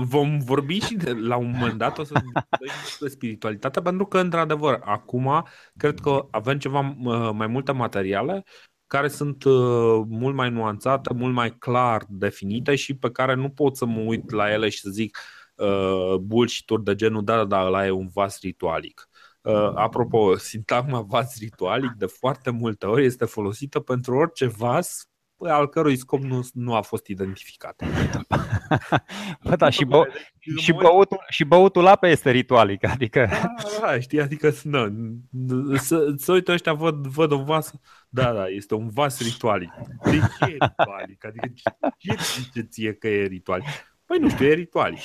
Vom 0.00 0.38
vorbi 0.38 0.78
și 0.80 0.94
de, 0.94 1.12
la 1.12 1.36
un 1.36 1.54
moment 1.56 1.78
dat 1.78 1.98
o 1.98 2.04
să 2.04 2.12
vorbim 2.12 2.32
despre 2.84 3.08
spiritualitate 3.08 3.80
pentru 3.80 4.06
că, 4.06 4.18
într-adevăr, 4.18 4.80
acum 4.84 5.46
cred 5.76 6.00
că 6.00 6.26
avem 6.30 6.58
ceva 6.58 6.80
mai 7.32 7.46
multe 7.46 7.72
materiale 7.72 8.44
care 8.88 9.08
sunt 9.08 9.44
uh, 9.44 10.02
mult 10.08 10.34
mai 10.34 10.50
nuanțate, 10.50 11.14
mult 11.14 11.34
mai 11.34 11.56
clar 11.58 12.04
definite 12.08 12.74
și 12.74 12.94
pe 12.94 13.10
care 13.10 13.34
nu 13.34 13.50
pot 13.50 13.76
să 13.76 13.84
mă 13.84 14.00
uit 14.00 14.30
la 14.30 14.52
ele 14.52 14.68
și 14.68 14.80
să 14.80 14.90
zic 14.90 15.18
uh, 15.54 16.14
bullshit 16.20 16.66
de 16.82 16.94
genul 16.94 17.24
da, 17.24 17.36
da, 17.36 17.44
da, 17.44 17.66
ăla 17.66 17.86
e 17.86 17.90
un 17.90 18.08
vas 18.12 18.40
ritualic. 18.40 19.08
Uh, 19.40 19.72
apropo, 19.74 20.36
sintagma 20.50 21.00
vas 21.00 21.38
ritualic 21.38 21.90
de 21.90 22.06
foarte 22.06 22.50
multe 22.50 22.86
ori 22.86 23.04
este 23.04 23.24
folosită 23.24 23.80
pentru 23.80 24.16
orice 24.16 24.46
vas 24.46 25.08
al 25.38 25.68
cărui 25.68 25.96
scop 25.96 26.22
nu, 26.22 26.48
nu 26.52 26.74
a 26.74 26.80
fost 26.80 27.06
identificat. 27.06 27.82
Bă, 29.42 29.56
da, 29.56 29.70
și, 29.70 29.84
bă, 29.84 30.08
și, 30.56 30.72
băutul, 30.72 31.24
și 31.28 31.44
băutul 31.44 31.86
apă 31.86 32.06
este 32.06 32.30
ritualic, 32.30 32.84
adică... 32.84 33.26
Da, 33.30 33.54
da, 33.80 34.00
știi, 34.00 34.20
adică 34.20 34.52
nu, 34.62 35.76
să, 35.76 36.14
să 36.16 36.32
uite 36.32 36.52
ăștia, 36.52 36.72
văd, 36.72 37.06
văd 37.06 37.30
un 37.30 37.44
vas, 37.44 37.72
da, 38.08 38.32
da, 38.32 38.46
este 38.46 38.74
un 38.74 38.88
vas 38.88 39.20
ritualic. 39.22 39.70
De 40.02 40.18
ce 40.38 40.44
e 40.44 40.56
ritualic? 40.66 41.24
Adică 41.24 41.52
ce 41.98 42.16
zice 42.40 42.60
ție 42.60 42.94
că 42.94 43.08
e 43.08 43.26
ritualic? 43.26 43.66
Păi 44.04 44.18
nu 44.18 44.28
știu, 44.28 44.46
e 44.46 44.54
ritualic. 44.54 45.00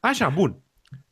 Așa, 0.00 0.28
bun. 0.28 0.62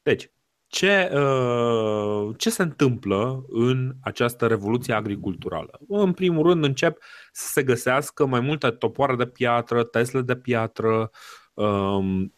Deci, 0.02 0.30
ce, 0.68 1.10
uh, 1.12 2.34
ce 2.36 2.50
se 2.50 2.62
întâmplă 2.62 3.44
în 3.48 3.94
această 4.00 4.46
revoluție 4.46 4.94
agriculturală? 4.94 5.80
În 5.88 6.12
primul 6.12 6.46
rând 6.46 6.64
încep 6.64 6.98
să 7.32 7.46
se 7.52 7.62
găsească 7.62 8.26
mai 8.26 8.40
multe 8.40 8.70
topoare 8.70 9.16
de 9.16 9.26
piatră, 9.26 9.84
tesle 9.84 10.20
de 10.20 10.36
piatră, 10.36 11.10
um, 11.54 12.32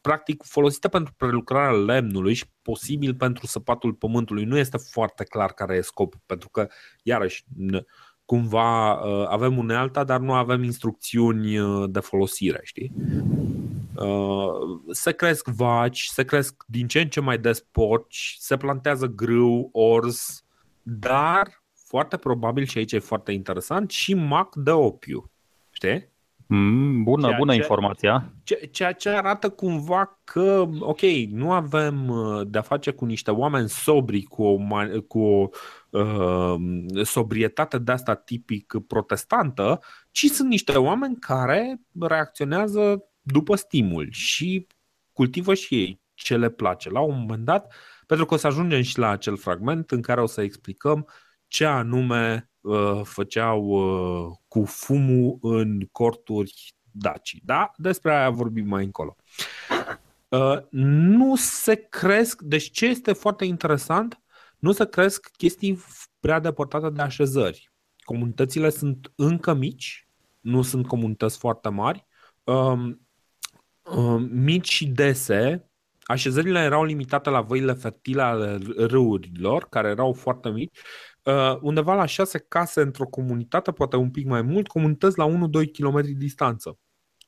practic 0.00 0.42
folosite 0.42 0.88
pentru 0.88 1.14
prelucrarea 1.16 1.72
lemnului 1.72 2.34
și 2.34 2.44
posibil 2.62 3.14
pentru 3.14 3.46
săpatul 3.46 3.92
pământului. 3.92 4.44
Nu 4.44 4.58
este 4.58 4.76
foarte 4.76 5.24
clar 5.24 5.52
care 5.52 5.76
e 5.76 5.80
scopul, 5.80 6.20
pentru 6.26 6.48
că, 6.48 6.66
iarăși, 7.02 7.44
cumva 8.24 8.92
uh, 8.92 9.26
avem 9.28 9.58
unealta, 9.58 10.04
dar 10.04 10.20
nu 10.20 10.32
avem 10.32 10.62
instrucțiuni 10.62 11.58
uh, 11.58 11.90
de 11.90 12.00
folosire, 12.00 12.60
știi? 12.62 12.92
Uh, 13.96 14.80
se 14.90 15.12
cresc 15.12 15.48
vaci, 15.48 16.04
se 16.04 16.24
cresc 16.24 16.64
din 16.66 16.86
ce 16.86 17.00
în 17.00 17.08
ce 17.08 17.20
mai 17.20 17.38
des 17.38 17.60
porci, 17.60 18.36
se 18.38 18.56
plantează 18.56 19.06
grâu, 19.06 19.68
orz, 19.72 20.44
dar 20.82 21.62
foarte 21.86 22.16
probabil 22.16 22.64
și 22.64 22.78
aici 22.78 22.92
e 22.92 22.98
foarte 22.98 23.32
interesant 23.32 23.90
și 23.90 24.14
mac 24.14 24.54
de 24.54 24.70
opiu. 24.70 25.30
Știi? 25.70 26.10
Mm, 26.46 27.02
bună, 27.02 27.26
ceea 27.26 27.38
bună 27.38 27.52
ce, 27.52 27.58
informația. 27.58 28.32
Ceea 28.70 28.92
ce 28.92 29.08
arată 29.08 29.50
cumva 29.50 30.20
că, 30.24 30.68
ok, 30.80 31.00
nu 31.30 31.52
avem 31.52 32.08
uh, 32.08 32.40
de-a 32.46 32.60
face 32.60 32.90
cu 32.90 33.04
niște 33.04 33.30
oameni 33.30 33.68
sobri, 33.68 34.22
cu 34.22 34.42
o, 34.42 34.56
cu 35.08 35.20
o 35.20 35.48
uh, 35.90 36.54
sobrietate 37.02 37.78
de 37.78 37.92
asta 37.92 38.14
tipic 38.14 38.74
protestantă, 38.86 39.80
ci 40.10 40.26
sunt 40.26 40.48
niște 40.48 40.78
oameni 40.78 41.16
care 41.16 41.80
reacționează 42.00 43.04
după 43.22 43.56
stimul 43.56 44.08
și 44.10 44.66
cultivă 45.12 45.54
și 45.54 45.74
ei 45.74 46.00
ce 46.14 46.36
le 46.36 46.50
place. 46.50 46.90
La 46.90 47.00
un 47.00 47.18
moment 47.18 47.44
dat, 47.44 47.74
pentru 48.06 48.26
că 48.26 48.34
o 48.34 48.36
să 48.36 48.46
ajungem 48.46 48.82
și 48.82 48.98
la 48.98 49.08
acel 49.08 49.36
fragment 49.36 49.90
în 49.90 50.02
care 50.02 50.22
o 50.22 50.26
să 50.26 50.42
explicăm 50.42 51.08
ce 51.46 51.64
anume 51.64 52.50
uh, 52.60 53.00
făceau 53.04 53.64
uh, 53.64 54.36
cu 54.48 54.64
fumul 54.64 55.38
în 55.40 55.88
corturi 55.92 56.74
daci. 56.90 57.36
Da? 57.44 57.70
Despre 57.76 58.14
aia 58.14 58.30
vorbim 58.30 58.68
mai 58.68 58.84
încolo. 58.84 59.16
Uh, 60.28 60.58
nu 60.70 61.36
se 61.36 61.74
cresc, 61.74 62.42
deci 62.42 62.70
ce 62.70 62.86
este 62.86 63.12
foarte 63.12 63.44
interesant, 63.44 64.22
nu 64.58 64.72
se 64.72 64.86
cresc 64.86 65.30
chestii 65.36 65.84
prea 66.20 66.38
depărtate 66.38 66.90
de 66.90 67.02
așezări. 67.02 67.72
Comunitățile 67.98 68.70
sunt 68.70 69.12
încă 69.14 69.54
mici, 69.54 70.08
nu 70.40 70.62
sunt 70.62 70.86
comunități 70.86 71.38
foarte 71.38 71.68
mari. 71.68 72.06
Um, 72.44 72.54
um, 72.54 73.06
mici 74.30 74.68
și 74.68 74.86
dese, 74.86 75.70
așezările 76.02 76.58
erau 76.60 76.84
limitate 76.84 77.30
la 77.30 77.40
văile 77.40 77.72
fertile 77.72 78.22
ale 78.22 78.58
râurilor, 78.76 79.68
care 79.68 79.88
erau 79.88 80.12
foarte 80.12 80.48
mici 80.48 80.78
uh, 81.22 81.58
undeva 81.60 81.94
la 81.94 82.06
șase 82.06 82.38
case 82.38 82.80
într-o 82.80 83.06
comunitate, 83.06 83.72
poate 83.72 83.96
un 83.96 84.10
pic 84.10 84.26
mai 84.26 84.42
mult, 84.42 84.66
comunități 84.66 85.18
la 85.18 85.26
1-2 85.28 85.70
km 85.72 86.00
distanță. 86.16 86.78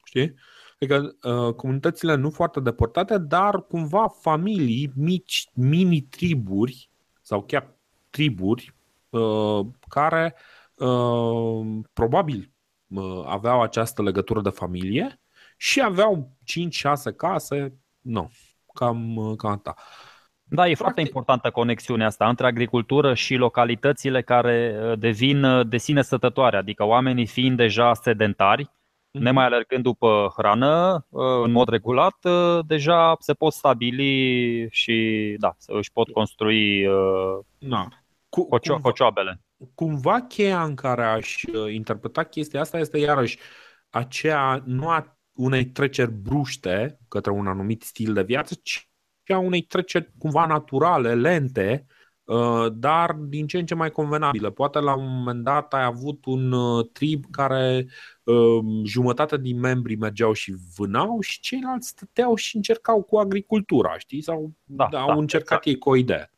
Știi? 0.04 0.34
Adică 0.74 1.16
uh, 1.22 1.54
comunitățile 1.54 2.14
nu 2.14 2.30
foarte 2.30 2.60
depărtate, 2.60 3.18
dar 3.18 3.66
cumva 3.66 4.08
familii, 4.08 4.92
mici, 4.94 5.48
mini-triburi 5.54 6.90
sau 7.22 7.42
chiar 7.42 7.76
triburi 8.10 8.74
uh, 9.10 9.66
care 9.88 10.34
uh, 10.74 11.80
probabil 11.92 12.52
uh, 12.86 13.22
aveau 13.26 13.62
această 13.62 14.02
legătură 14.02 14.40
de 14.40 14.48
familie 14.48 15.20
și 15.64 15.80
aveau 15.80 16.36
5-6 16.44 17.16
case, 17.16 17.78
nu, 18.00 18.30
cam, 18.74 19.16
uh, 19.16 19.36
cam 19.36 19.50
atât. 19.50 19.74
Da, 20.42 20.62
e 20.62 20.64
Practic. 20.64 20.76
foarte 20.76 21.00
importantă 21.00 21.50
conexiunea 21.50 22.06
asta 22.06 22.28
între 22.28 22.46
agricultură 22.46 23.14
și 23.14 23.34
localitățile 23.34 24.22
care 24.22 24.76
uh, 24.82 24.98
devin 24.98 25.44
uh, 25.44 25.66
de 25.66 25.76
sine 25.76 26.02
stătătoare, 26.02 26.56
adică 26.56 26.84
oamenii 26.84 27.26
fiind 27.26 27.56
deja 27.56 27.94
sedentari, 27.94 28.64
mm-hmm. 28.64 29.20
nemai 29.20 29.44
alergând 29.44 29.82
după 29.82 30.32
hrană 30.36 31.06
uh, 31.08 31.42
în 31.44 31.50
mod 31.50 31.68
regulat, 31.68 32.16
deja 32.66 33.16
se 33.18 33.34
pot 33.34 33.52
stabili 33.52 34.68
și 34.70 35.36
da, 35.38 35.56
își 35.66 35.92
pot 35.92 36.08
construi 36.08 36.86
da. 37.58 37.88
Cu, 38.28 38.48
cocio- 38.48 38.80
cocioabele. 38.82 39.40
Cumva 39.74 40.20
cheia 40.20 40.62
în 40.62 40.74
care 40.74 41.04
aș 41.04 41.42
interpreta 41.72 42.22
chestia 42.22 42.60
asta 42.60 42.78
este 42.78 42.98
iarăși 42.98 43.38
aceea 43.90 44.62
nu 44.64 44.88
a 44.88 45.14
unei 45.34 45.64
treceri 45.64 46.10
bruște 46.10 46.98
către 47.08 47.30
un 47.30 47.46
anumit 47.46 47.82
stil 47.82 48.12
de 48.12 48.22
viață, 48.22 48.54
ci 48.62 48.88
și 49.22 49.32
a 49.32 49.38
unei 49.38 49.62
treceri 49.62 50.12
cumva 50.18 50.46
naturale, 50.46 51.14
lente, 51.14 51.86
uh, 52.24 52.66
dar 52.72 53.12
din 53.12 53.46
ce 53.46 53.58
în 53.58 53.66
ce 53.66 53.74
mai 53.74 53.90
convenabile. 53.90 54.50
Poate 54.50 54.78
la 54.78 54.94
un 54.94 55.16
moment 55.16 55.44
dat 55.44 55.74
ai 55.74 55.84
avut 55.84 56.24
un 56.24 56.52
uh, 56.52 56.86
trib 56.92 57.24
care 57.30 57.86
um, 58.22 58.84
jumătate 58.84 59.36
din 59.36 59.60
membrii 59.60 59.96
mergeau 59.96 60.32
și 60.32 60.54
vânau 60.76 61.20
și 61.20 61.40
ceilalți 61.40 61.88
stăteau 61.88 62.34
și 62.34 62.56
încercau 62.56 63.02
cu 63.02 63.16
agricultura, 63.16 63.98
știi? 63.98 64.22
Sau 64.22 64.52
da, 64.64 64.84
au 64.84 65.06
da, 65.06 65.14
încercat 65.14 65.48
exact. 65.48 65.66
ei 65.66 65.78
cu 65.78 65.88
o 65.88 65.96
idee. 65.96 66.30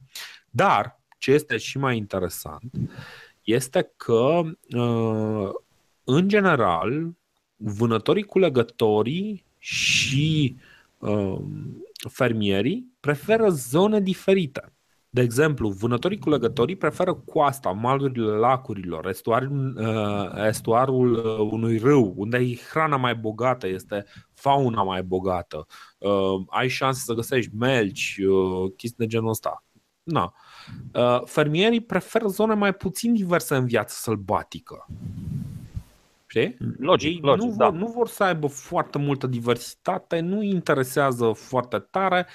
Dar 0.51 1.01
ce 1.19 1.33
este 1.33 1.57
și 1.57 1.79
mai 1.79 1.97
interesant 1.97 2.71
este 3.43 3.93
că, 3.97 4.41
uh, 4.77 5.51
în 6.05 6.29
general, 6.29 7.15
vânătorii 7.57 8.23
culegătorii 8.23 9.45
și 9.59 10.57
um, 10.99 11.87
fermierii 12.09 12.93
preferă 13.01 13.49
zone 13.49 14.01
diferite. 14.01 14.71
De 15.11 15.23
exemplu, 15.23 15.69
vânătorii 15.69 16.19
culegătorii 16.19 16.77
preferă 16.77 17.15
coasta, 17.15 17.71
malurile 17.71 18.33
lacurilor, 18.33 19.07
estuarul, 19.07 19.77
uh, 19.79 20.47
estuarul 20.47 21.13
uh, 21.13 21.49
unui 21.51 21.79
râu, 21.79 22.13
unde 22.17 22.37
e 22.37 22.55
hrana 22.71 22.97
mai 22.97 23.15
bogată, 23.15 23.69
este 23.69 24.05
fauna 24.35 24.83
mai 24.83 25.03
bogată, 25.03 25.67
uh, 25.99 26.45
ai 26.49 26.69
șanse 26.69 27.01
să 27.05 27.15
găsești 27.15 27.51
melci, 27.55 28.19
chestii 28.77 28.99
de 28.99 29.07
genul 29.07 29.29
ăsta. 29.29 29.65
Na. 30.03 30.35
Fermierii 31.25 31.81
preferă 31.81 32.27
zone 32.27 32.55
mai 32.55 32.73
puțin 32.75 33.15
diverse 33.15 33.57
în 33.57 33.67
viață 33.67 33.95
sălbatică. 33.99 34.87
Știi? 36.37 36.57
Logic, 36.79 37.09
Ei 37.09 37.21
logic, 37.23 37.51
nu, 37.51 37.57
da. 37.57 37.69
vor, 37.69 37.79
nu 37.79 37.87
vor 37.87 38.09
să 38.09 38.25
aibă 38.25 38.47
foarte 38.47 38.99
multă 38.99 39.27
diversitate, 39.27 40.21
nu 40.21 40.43
interesează 40.43 41.33
foarte 41.33 41.79
tare 41.79 42.27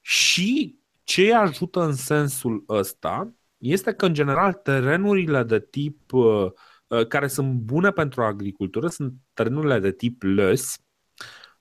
și 0.00 0.78
ce 1.04 1.22
îi 1.22 1.32
ajută 1.32 1.80
în 1.82 1.92
sensul 1.92 2.64
ăsta 2.68 3.32
este 3.56 3.92
că, 3.92 4.06
în 4.06 4.14
general, 4.14 4.52
terenurile 4.52 5.42
de 5.42 5.60
tip 5.60 6.12
uh, 6.12 6.50
uh, 6.86 7.06
care 7.06 7.26
sunt 7.26 7.52
bune 7.52 7.90
pentru 7.90 8.22
agricultură 8.22 8.88
sunt 8.88 9.12
terenurile 9.34 9.78
de 9.78 9.92
tip 9.92 10.22
lăs. 10.22 10.76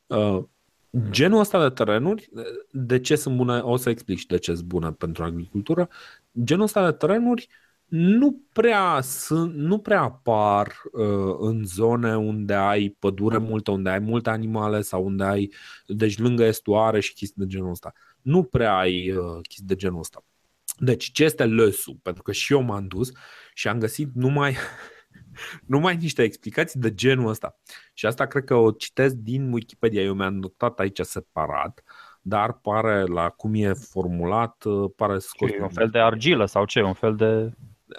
Uh, 0.06 0.44
genul 1.10 1.40
ăsta 1.40 1.68
de 1.68 1.74
terenuri, 1.74 2.30
de 2.72 3.00
ce 3.00 3.16
sunt 3.16 3.36
bune, 3.36 3.60
o 3.60 3.76
să 3.76 3.90
explic 3.90 4.26
de 4.26 4.38
ce 4.38 4.54
sunt 4.54 4.68
bune 4.68 4.92
pentru 4.92 5.24
agricultură. 5.24 5.90
Genul 6.44 6.64
ăsta 6.64 6.92
de 6.92 6.98
terenuri 6.98 7.48
uh, 7.50 7.67
nu 7.88 8.42
prea, 8.54 9.02
sunt, 9.02 9.54
nu 9.54 9.80
prea 9.80 10.02
apar 10.02 10.68
uh, 10.92 11.36
în 11.40 11.64
zone 11.66 12.18
unde 12.18 12.54
ai 12.54 12.96
pădure 13.00 13.38
multă, 13.38 13.72
unde 13.72 13.90
ai 13.90 14.00
multe 14.00 14.30
animale 14.30 14.82
sau 14.82 15.06
unde 15.06 15.24
ai, 15.24 15.52
deci 15.88 16.18
lângă 16.18 16.44
estuare 16.44 17.00
și 17.00 17.14
chestii 17.14 17.46
de 17.46 17.48
genul 17.48 17.70
ăsta. 17.70 17.94
Nu 18.22 18.44
prea 18.44 18.78
ai 18.78 19.12
uh, 19.12 19.40
chestii 19.42 19.68
de 19.68 19.76
genul 19.76 20.00
ăsta. 20.00 20.26
Deci, 20.78 21.12
ce 21.12 21.24
este 21.24 21.46
lăsul? 21.46 22.00
Pentru 22.02 22.24
că 22.24 22.32
și 22.32 22.54
eu 22.54 22.62
m-am 22.62 22.88
dus 22.88 23.12
și 23.54 23.68
am 23.68 23.80
găsit 23.80 24.10
numai, 24.14 24.56
numai 25.66 25.96
niște 25.96 26.24
explicații 26.24 26.80
de 26.80 26.94
genul 26.94 27.30
ăsta. 27.30 27.60
Și 27.94 28.06
asta 28.06 28.26
cred 28.26 28.44
că 28.44 28.56
o 28.56 28.72
citesc 28.72 29.16
din 29.16 29.52
Wikipedia. 29.52 30.02
Eu 30.02 30.14
mi-am 30.14 30.36
notat 30.36 30.80
aici 30.80 31.00
separat 31.00 31.84
dar 32.22 32.54
pare 32.54 33.04
la 33.06 33.30
cum 33.30 33.54
e 33.54 33.74
formulat, 33.74 34.64
uh, 34.64 34.92
pare 34.96 35.20
scos. 35.20 35.50
un 35.60 35.70
fel 35.70 35.90
de 35.90 36.00
argilă 36.00 36.46
sau 36.46 36.66
ce? 36.66 36.82
Un 36.82 36.94
fel 36.94 37.16
de 37.16 37.52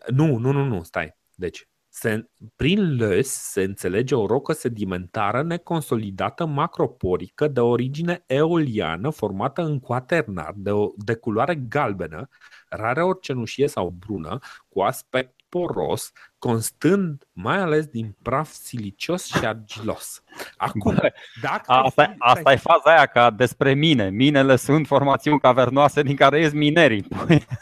nu, 0.07 0.37
nu, 0.37 0.53
nu, 0.53 0.65
nu, 0.65 0.83
stai. 0.83 1.17
Deci, 1.35 1.69
se, 1.89 2.29
prin 2.57 2.97
lăs 2.97 3.29
se 3.29 3.63
înțelege 3.63 4.15
o 4.15 4.27
rocă 4.27 4.53
sedimentară 4.53 5.43
neconsolidată 5.43 6.47
macroporică 6.47 7.49
de 7.49 7.61
origine 7.61 8.23
eoliană 8.27 9.11
formată 9.11 9.63
în 9.63 9.81
quaternar 9.81 10.53
de, 10.57 10.71
o, 10.71 10.89
de 10.97 11.15
culoare 11.15 11.55
galbenă, 11.55 12.29
rare 12.69 13.03
ori 13.03 13.21
cenușie 13.21 13.69
sau 13.69 13.95
brună, 13.99 14.39
cu 14.69 14.81
aspect 14.81 15.39
poros, 15.49 16.13
constând 16.39 17.27
mai 17.33 17.59
ales 17.59 17.87
din 17.87 18.17
praf 18.23 18.51
silicios 18.51 19.25
și 19.25 19.45
argilos. 19.45 20.23
Acum, 20.57 20.95
Bă, 20.95 21.13
dacă 21.43 21.73
Asta, 21.73 22.05
fi- 22.05 22.15
asta 22.19 22.53
e 22.53 22.57
faza 22.57 22.95
aia 22.95 23.07
ca 23.07 23.31
despre 23.31 23.75
mine. 23.75 24.11
Minele 24.11 24.57
sunt 24.57 24.87
formațiuni 24.87 25.41
cavernoase 25.41 26.03
din 26.03 26.17
care 26.17 26.41
ies 26.41 26.53
minerii. 26.53 27.07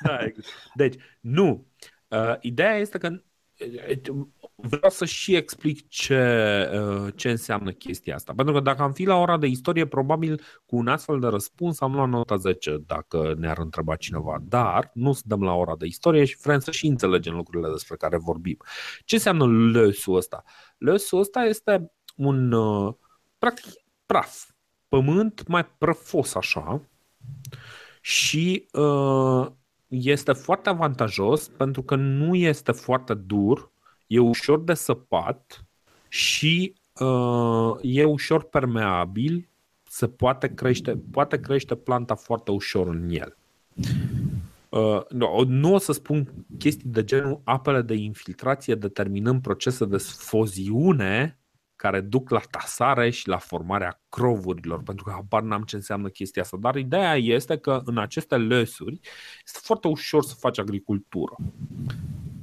Da, 0.03 0.19
exact. 0.21 0.71
Deci, 0.75 0.95
nu. 1.21 1.67
Uh, 2.09 2.35
ideea 2.41 2.77
este 2.77 2.99
că 2.99 3.09
uh, 3.09 4.27
vreau 4.55 4.91
să 4.91 5.05
și 5.05 5.35
explic 5.35 5.89
ce, 5.89 6.71
uh, 6.75 7.13
ce 7.17 7.31
înseamnă 7.31 7.71
chestia 7.71 8.15
asta. 8.15 8.33
Pentru 8.37 8.55
că 8.55 8.61
dacă 8.61 8.83
am 8.83 8.93
fi 8.93 9.05
la 9.05 9.17
ora 9.17 9.39
de 9.39 9.47
istorie, 9.47 9.87
probabil 9.87 10.41
cu 10.67 10.77
un 10.77 10.89
astfel 10.89 11.21
de 11.21 11.27
răspuns 11.27 11.81
am 11.81 11.93
luat 11.93 12.09
nota 12.09 12.37
10 12.37 12.77
dacă 12.87 13.35
ne-ar 13.39 13.59
întreba 13.59 13.97
cineva. 13.97 14.43
Dar 14.43 14.91
nu 14.95 15.13
suntem 15.13 15.43
la 15.43 15.53
ora 15.53 15.77
de 15.77 15.87
istorie 15.87 16.25
și 16.25 16.37
vrem 16.43 16.59
să 16.59 16.71
și 16.71 16.87
înțelegem 16.87 17.35
lucrurile 17.35 17.71
despre 17.71 17.97
care 17.97 18.17
vorbim. 18.17 18.57
Ce 19.05 19.15
înseamnă 19.15 19.45
lăsul 19.45 20.17
ăsta? 20.17 20.45
Lăsul 20.79 21.19
ăsta 21.19 21.45
este 21.45 21.93
un, 22.17 22.53
uh, 22.53 22.95
practic, 23.39 23.65
praf. 24.07 24.51
Pământ 24.89 25.47
mai 25.47 25.67
prăfos 25.67 26.35
așa, 26.35 26.81
și 28.07 28.69
uh, 28.73 29.47
este 30.03 30.33
foarte 30.33 30.69
avantajos 30.69 31.49
pentru 31.49 31.83
că 31.83 31.97
nu 31.97 32.35
este 32.35 32.73
foarte 32.73 33.15
dur, 33.15 33.71
e 34.07 34.19
ușor 34.19 34.61
de 34.61 34.75
săpat 34.75 35.65
și 36.09 36.75
uh, 37.01 37.77
e 37.83 38.05
ușor 38.05 38.43
permeabil, 38.43 39.49
se 39.83 40.09
poate 40.09 40.55
crește, 40.55 41.03
poate 41.11 41.41
crește 41.41 41.75
planta 41.75 42.15
foarte 42.15 42.51
ușor 42.51 42.87
în 42.87 43.09
el. 43.11 43.37
Uh, 44.69 45.01
nu, 45.09 45.45
nu 45.47 45.75
o 45.75 45.79
să 45.79 45.93
spun 45.93 46.33
chestii 46.59 46.89
de 46.89 47.05
genul 47.05 47.41
apele 47.45 47.83
de 47.83 47.95
infiltrație 47.95 48.75
determinând 48.75 49.43
procese 49.43 49.85
de 49.85 49.97
sfoziune 49.97 51.39
care 51.77 52.01
duc 52.01 52.31
la 52.31 52.41
tasare 52.51 53.11
și 53.11 53.29
la 53.29 53.39
formarea 53.39 54.01
crovurilor, 54.09 54.83
pentru 54.83 55.05
că 55.05 55.11
habar 55.15 55.43
n-am 55.43 55.63
ce 55.63 55.77
înseamnă 55.77 56.09
chestia 56.09 56.43
asta. 56.43 56.57
Dar 56.61 56.77
ideea 56.77 57.17
este 57.17 57.57
că 57.57 57.81
în 57.85 57.99
aceste 57.99 58.37
lăsuri 58.37 59.01
este 59.47 59.59
foarte 59.63 59.89
ușor 59.89 60.23
să 60.23 60.35
faci 60.39 60.59
agricultură. 60.59 61.37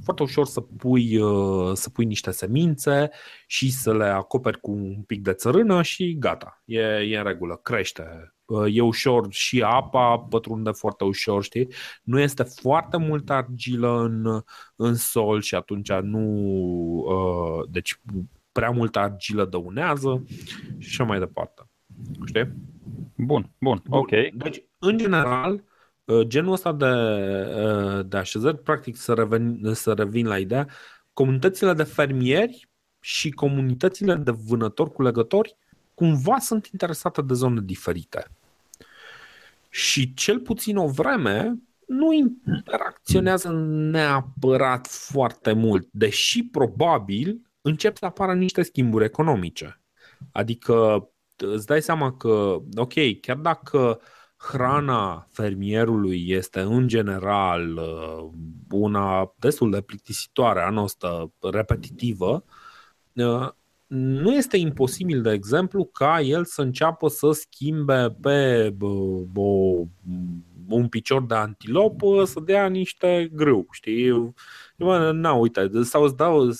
Foarte 0.02 0.22
ușor 0.22 0.46
să 0.46 0.60
pui, 0.60 1.18
uh, 1.18 1.72
să 1.74 1.90
pui 1.90 2.04
niște 2.04 2.30
semințe 2.30 3.10
și 3.46 3.70
să 3.70 3.94
le 3.96 4.04
acoperi 4.04 4.60
cu 4.60 4.70
un 4.70 5.02
pic 5.02 5.22
de 5.22 5.32
țărână 5.32 5.82
și 5.82 6.16
gata, 6.18 6.62
e, 6.64 6.80
e 6.80 7.18
în 7.18 7.24
regulă, 7.24 7.56
crește. 7.56 8.34
Uh, 8.44 8.74
E 8.74 8.80
ușor 8.80 9.26
și 9.30 9.62
apa 9.62 10.18
pătrunde 10.18 10.70
foarte 10.70 11.04
ușor, 11.04 11.42
știi? 11.42 11.68
Nu 12.02 12.20
este 12.20 12.42
foarte 12.42 12.96
multă 12.96 13.32
argilă 13.32 14.00
în, 14.00 14.42
în 14.76 14.94
sol 14.94 15.40
și 15.40 15.54
atunci 15.54 15.92
nu... 15.92 16.20
uh, 17.06 17.68
Deci 17.70 18.00
prea 18.54 18.70
multă 18.70 18.98
argilă 18.98 19.44
dăunează 19.44 20.24
și 20.78 20.88
așa 20.90 21.04
mai 21.04 21.18
departe. 21.18 21.62
Știi? 22.26 22.52
Bun, 23.16 23.50
bun, 23.58 23.82
Bun. 23.88 23.98
ok. 23.98 24.10
Deci, 24.34 24.62
în 24.78 24.98
general, 24.98 25.64
uh, 26.04 26.26
genul 26.26 26.52
ăsta 26.52 26.72
de, 26.72 26.86
uh, 26.86 28.06
de 28.06 28.16
așezări, 28.16 28.58
practic 28.58 28.96
să 28.96 29.12
revin, 29.12 29.60
să 29.72 29.92
revin 29.92 30.26
la 30.26 30.38
ideea, 30.38 30.68
comunitățile 31.12 31.72
de 31.72 31.82
fermieri 31.82 32.68
și 33.00 33.30
comunitățile 33.30 34.14
de 34.14 34.30
vânători-culegători 34.30 35.56
cumva 35.94 36.38
sunt 36.38 36.66
interesate 36.66 37.22
de 37.22 37.34
zone 37.34 37.60
diferite. 37.64 38.26
Și 39.68 40.14
cel 40.14 40.40
puțin 40.40 40.76
o 40.76 40.88
vreme 40.88 41.58
nu 41.86 42.12
interacționează 42.12 43.52
neapărat 43.66 44.86
foarte 44.86 45.52
mult, 45.52 45.88
deși 45.90 46.44
probabil 46.44 47.40
încep 47.64 47.96
să 47.96 48.04
apară 48.04 48.34
niște 48.34 48.62
schimburi 48.62 49.04
economice. 49.04 49.82
Adică 50.32 51.08
îți 51.36 51.66
dai 51.66 51.82
seama 51.82 52.16
că, 52.16 52.58
ok, 52.74 52.92
chiar 53.20 53.36
dacă 53.36 54.00
hrana 54.36 55.28
fermierului 55.30 56.24
este 56.28 56.60
în 56.60 56.88
general 56.88 57.76
uh, 57.76 58.30
una 58.70 59.34
destul 59.38 59.70
de 59.70 59.80
plictisitoare, 59.80 60.60
anostă, 60.60 61.32
repetitivă, 61.40 62.44
uh, 63.12 63.48
nu 63.86 64.34
este 64.34 64.56
imposibil, 64.56 65.22
de 65.22 65.32
exemplu, 65.32 65.84
ca 65.84 66.20
el 66.20 66.44
să 66.44 66.62
înceapă 66.62 67.08
să 67.08 67.30
schimbe 67.32 68.16
pe 68.20 68.70
bă, 68.76 68.90
o, 69.34 69.82
un 70.68 70.88
picior 70.88 71.26
de 71.26 71.34
antilopă 71.34 72.24
să 72.24 72.40
dea 72.40 72.66
niște 72.66 73.30
grâu, 73.32 73.66
știi? 73.70 74.34
Bă, 74.76 75.10
na, 75.12 75.32
uite, 75.32 75.70
sau 75.82 76.02
îți 76.02 76.16
dau 76.16 76.50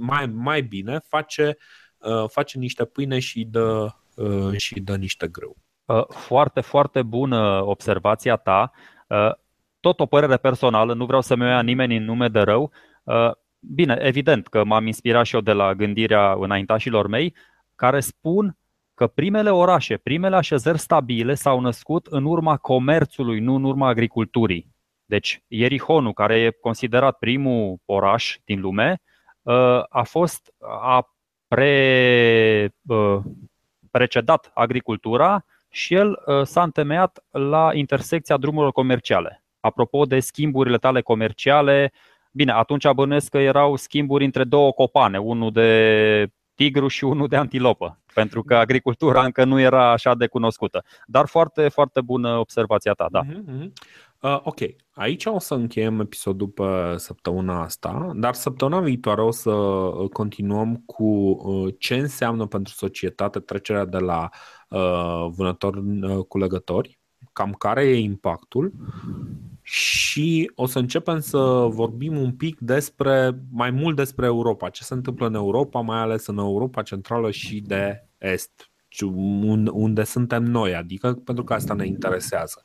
mai, 0.00 0.26
mai 0.26 0.62
bine, 0.62 1.00
face, 1.08 1.56
uh, 1.98 2.24
face 2.28 2.58
niște 2.58 2.84
pâine 2.84 3.18
și 3.18 3.44
dă, 3.44 3.94
uh, 4.16 4.56
și 4.56 4.80
dă 4.80 4.96
niște 4.96 5.28
grâu. 5.28 5.56
Uh, 5.84 6.04
Foarte, 6.08 6.60
foarte 6.60 7.02
bună 7.02 7.62
observația 7.64 8.36
ta. 8.36 8.70
Uh, 9.08 9.32
Tot 9.80 10.00
o 10.00 10.06
părere 10.06 10.36
personală, 10.36 10.94
nu 10.94 11.04
vreau 11.06 11.20
să-mi 11.20 11.42
o 11.42 11.46
ia 11.46 11.62
nimeni 11.62 11.96
în 11.96 12.04
nume 12.04 12.28
de 12.28 12.40
rău. 12.40 12.72
Uh, 13.02 13.30
Bine, 13.62 13.98
evident 14.00 14.46
că 14.46 14.64
m-am 14.64 14.86
inspirat 14.86 15.26
și 15.26 15.34
eu 15.34 15.40
de 15.40 15.52
la 15.52 15.74
gândirea 15.74 16.32
înaintașilor 16.32 17.06
mei, 17.06 17.34
care 17.74 18.00
spun 18.00 18.56
că 18.94 19.06
primele 19.06 19.50
orașe, 19.50 19.96
primele 19.96 20.36
așezări 20.36 20.78
stabile 20.78 21.34
s-au 21.34 21.60
născut 21.60 22.06
în 22.06 22.24
urma 22.24 22.56
comerțului, 22.56 23.40
nu 23.40 23.54
în 23.54 23.64
urma 23.64 23.88
agriculturii. 23.88 24.74
Deci, 25.04 25.42
Ierihonul, 25.48 26.12
care 26.12 26.40
e 26.40 26.50
considerat 26.50 27.18
primul 27.18 27.78
oraș 27.84 28.38
din 28.44 28.60
lume, 28.60 29.00
uh, 29.02 29.09
a 29.88 30.02
fost 30.02 30.54
a 30.60 31.14
pre, 31.48 32.74
uh, 32.86 33.18
precedat 33.90 34.50
agricultura 34.54 35.44
și 35.68 35.94
el 35.94 36.22
uh, 36.26 36.42
s-a 36.42 36.62
întemeiat 36.62 37.24
la 37.30 37.70
intersecția 37.72 38.36
drumurilor 38.36 38.72
comerciale. 38.72 39.44
Apropo 39.60 40.04
de 40.04 40.20
schimburile 40.20 40.76
tale 40.76 41.00
comerciale, 41.00 41.92
bine, 42.32 42.52
atunci 42.52 42.90
bănuiesc 42.90 43.30
că 43.30 43.38
erau 43.38 43.76
schimburi 43.76 44.24
între 44.24 44.44
două 44.44 44.72
copane, 44.72 45.18
unul 45.18 45.52
de 45.52 46.30
tigru 46.54 46.88
și 46.88 47.04
unul 47.04 47.28
de 47.28 47.36
antilopă, 47.36 47.98
pentru 48.14 48.42
că 48.42 48.56
agricultura 48.56 49.24
încă 49.24 49.44
nu 49.44 49.60
era 49.60 49.90
așa 49.90 50.14
de 50.14 50.26
cunoscută. 50.26 50.84
Dar 51.06 51.26
foarte, 51.26 51.68
foarte 51.68 52.00
bună 52.00 52.36
observația 52.36 52.92
ta, 52.92 53.06
da. 53.10 53.20
Uh-huh. 54.22 54.34
Uh, 54.34 54.40
ok, 54.42 54.58
aici 54.90 55.24
o 55.26 55.38
să 55.38 55.54
încheiem 55.54 56.00
episodul 56.00 56.48
pe 56.48 56.94
săptămâna 56.96 57.62
asta, 57.62 58.10
dar 58.14 58.34
săptămâna 58.34 58.80
viitoare 58.80 59.22
o 59.22 59.30
să 59.30 59.50
continuăm 60.12 60.76
cu 60.76 61.04
uh, 61.04 61.74
ce 61.78 61.94
înseamnă 61.94 62.46
pentru 62.46 62.72
societate 62.72 63.38
trecerea 63.40 63.84
de 63.84 63.98
la 63.98 64.28
uh, 64.68 65.26
vânători-culegători, 65.30 66.98
cam 67.32 67.52
care 67.52 67.84
e 67.84 67.98
impactul 67.98 68.72
și 69.62 70.50
o 70.54 70.66
să 70.66 70.78
începem 70.78 71.20
să 71.20 71.38
vorbim 71.70 72.16
un 72.16 72.32
pic 72.32 72.58
despre, 72.58 73.40
mai 73.50 73.70
mult 73.70 73.96
despre 73.96 74.26
Europa, 74.26 74.68
ce 74.68 74.84
se 74.84 74.94
întâmplă 74.94 75.26
în 75.26 75.34
Europa, 75.34 75.80
mai 75.80 75.98
ales 75.98 76.26
în 76.26 76.38
Europa 76.38 76.82
Centrală 76.82 77.30
și 77.30 77.60
de 77.60 78.08
Est, 78.18 78.70
unde 79.72 80.04
suntem 80.04 80.42
noi, 80.42 80.74
adică 80.74 81.12
pentru 81.12 81.44
că 81.44 81.54
asta 81.54 81.74
ne 81.74 81.86
interesează. 81.86 82.62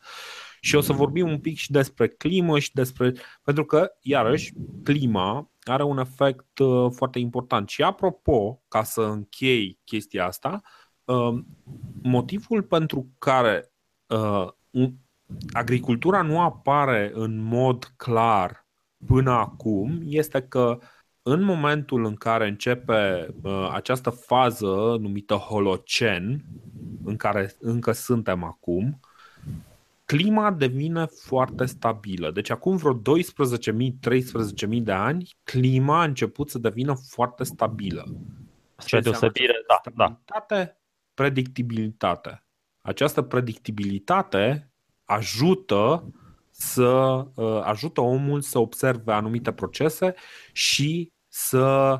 Și 0.65 0.75
o 0.75 0.81
să 0.81 0.93
vorbim 0.93 1.29
un 1.29 1.39
pic 1.39 1.57
și 1.57 1.71
despre 1.71 2.07
climă 2.07 2.59
și 2.59 2.73
despre. 2.73 3.13
Pentru 3.43 3.65
că, 3.65 3.91
iarăși, 4.01 4.53
clima 4.83 5.51
are 5.63 5.83
un 5.83 5.97
efect 5.97 6.59
uh, 6.59 6.91
foarte 6.91 7.19
important. 7.19 7.69
Și 7.69 7.83
apropo, 7.83 8.61
ca 8.67 8.83
să 8.83 9.01
închei 9.01 9.79
chestia 9.83 10.25
asta, 10.25 10.61
uh, 11.03 11.33
motivul 12.01 12.63
pentru 12.63 13.07
care 13.19 13.71
uh, 14.07 14.47
agricultura 15.51 16.21
nu 16.21 16.41
apare 16.41 17.11
în 17.13 17.43
mod 17.43 17.93
clar 17.95 18.67
până 19.05 19.31
acum 19.31 20.01
este 20.05 20.41
că 20.41 20.79
în 21.21 21.43
momentul 21.43 22.05
în 22.05 22.15
care 22.15 22.47
începe 22.47 23.27
uh, 23.41 23.69
această 23.73 24.09
fază 24.09 24.97
numită 24.99 25.33
Holocen, 25.33 26.45
în 27.03 27.15
care 27.15 27.55
încă 27.59 27.91
suntem 27.91 28.43
acum, 28.43 28.99
clima 30.05 30.51
devine 30.51 31.05
foarte 31.05 31.65
stabilă. 31.65 32.31
Deci 32.31 32.49
acum 32.49 32.75
vreo 32.75 33.01
12.000-13.000 33.01 34.81
de 34.81 34.91
ani, 34.91 35.29
clima 35.43 35.99
a 35.99 36.03
început 36.03 36.49
să 36.49 36.57
devină 36.57 36.95
foarte 37.09 37.43
stabilă. 37.43 38.05
Spre 38.77 38.99
deosebire, 38.99 39.53
da, 39.67 39.81
da. 39.95 40.03
Stabilitate, 40.03 40.79
predictibilitate. 41.13 42.45
Această 42.81 43.21
predictibilitate 43.21 44.71
ajută 45.03 46.13
să 46.51 47.25
uh, 47.35 47.61
ajută 47.63 48.01
omul 48.01 48.41
să 48.41 48.59
observe 48.59 49.11
anumite 49.11 49.51
procese 49.51 50.15
și 50.53 51.11
să 51.27 51.99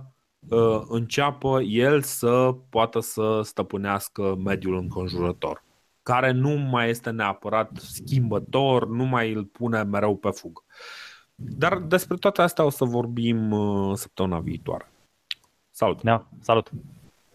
uh, 0.49 0.81
înceapă 0.87 1.61
el 1.61 2.01
să 2.01 2.55
poată 2.69 2.99
să 2.99 3.41
stăpânească 3.43 4.35
mediul 4.35 4.77
înconjurător 4.77 5.64
care 6.05 6.31
nu 6.31 6.49
mai 6.49 6.89
este 6.89 7.09
neapărat 7.09 7.77
schimbător, 7.77 8.87
nu 8.87 9.03
mai 9.03 9.33
îl 9.33 9.45
pune 9.45 9.83
mereu 9.83 10.17
pe 10.17 10.29
fugă. 10.29 10.63
Dar 11.35 11.77
despre 11.77 12.17
toate 12.17 12.41
astea 12.41 12.63
o 12.63 12.69
să 12.69 12.85
vorbim 12.85 13.51
uh, 13.51 13.95
săptămâna 13.95 14.39
viitoare. 14.39 14.91
Salut! 15.71 16.01
Da, 16.03 16.27
salut! 16.41 16.71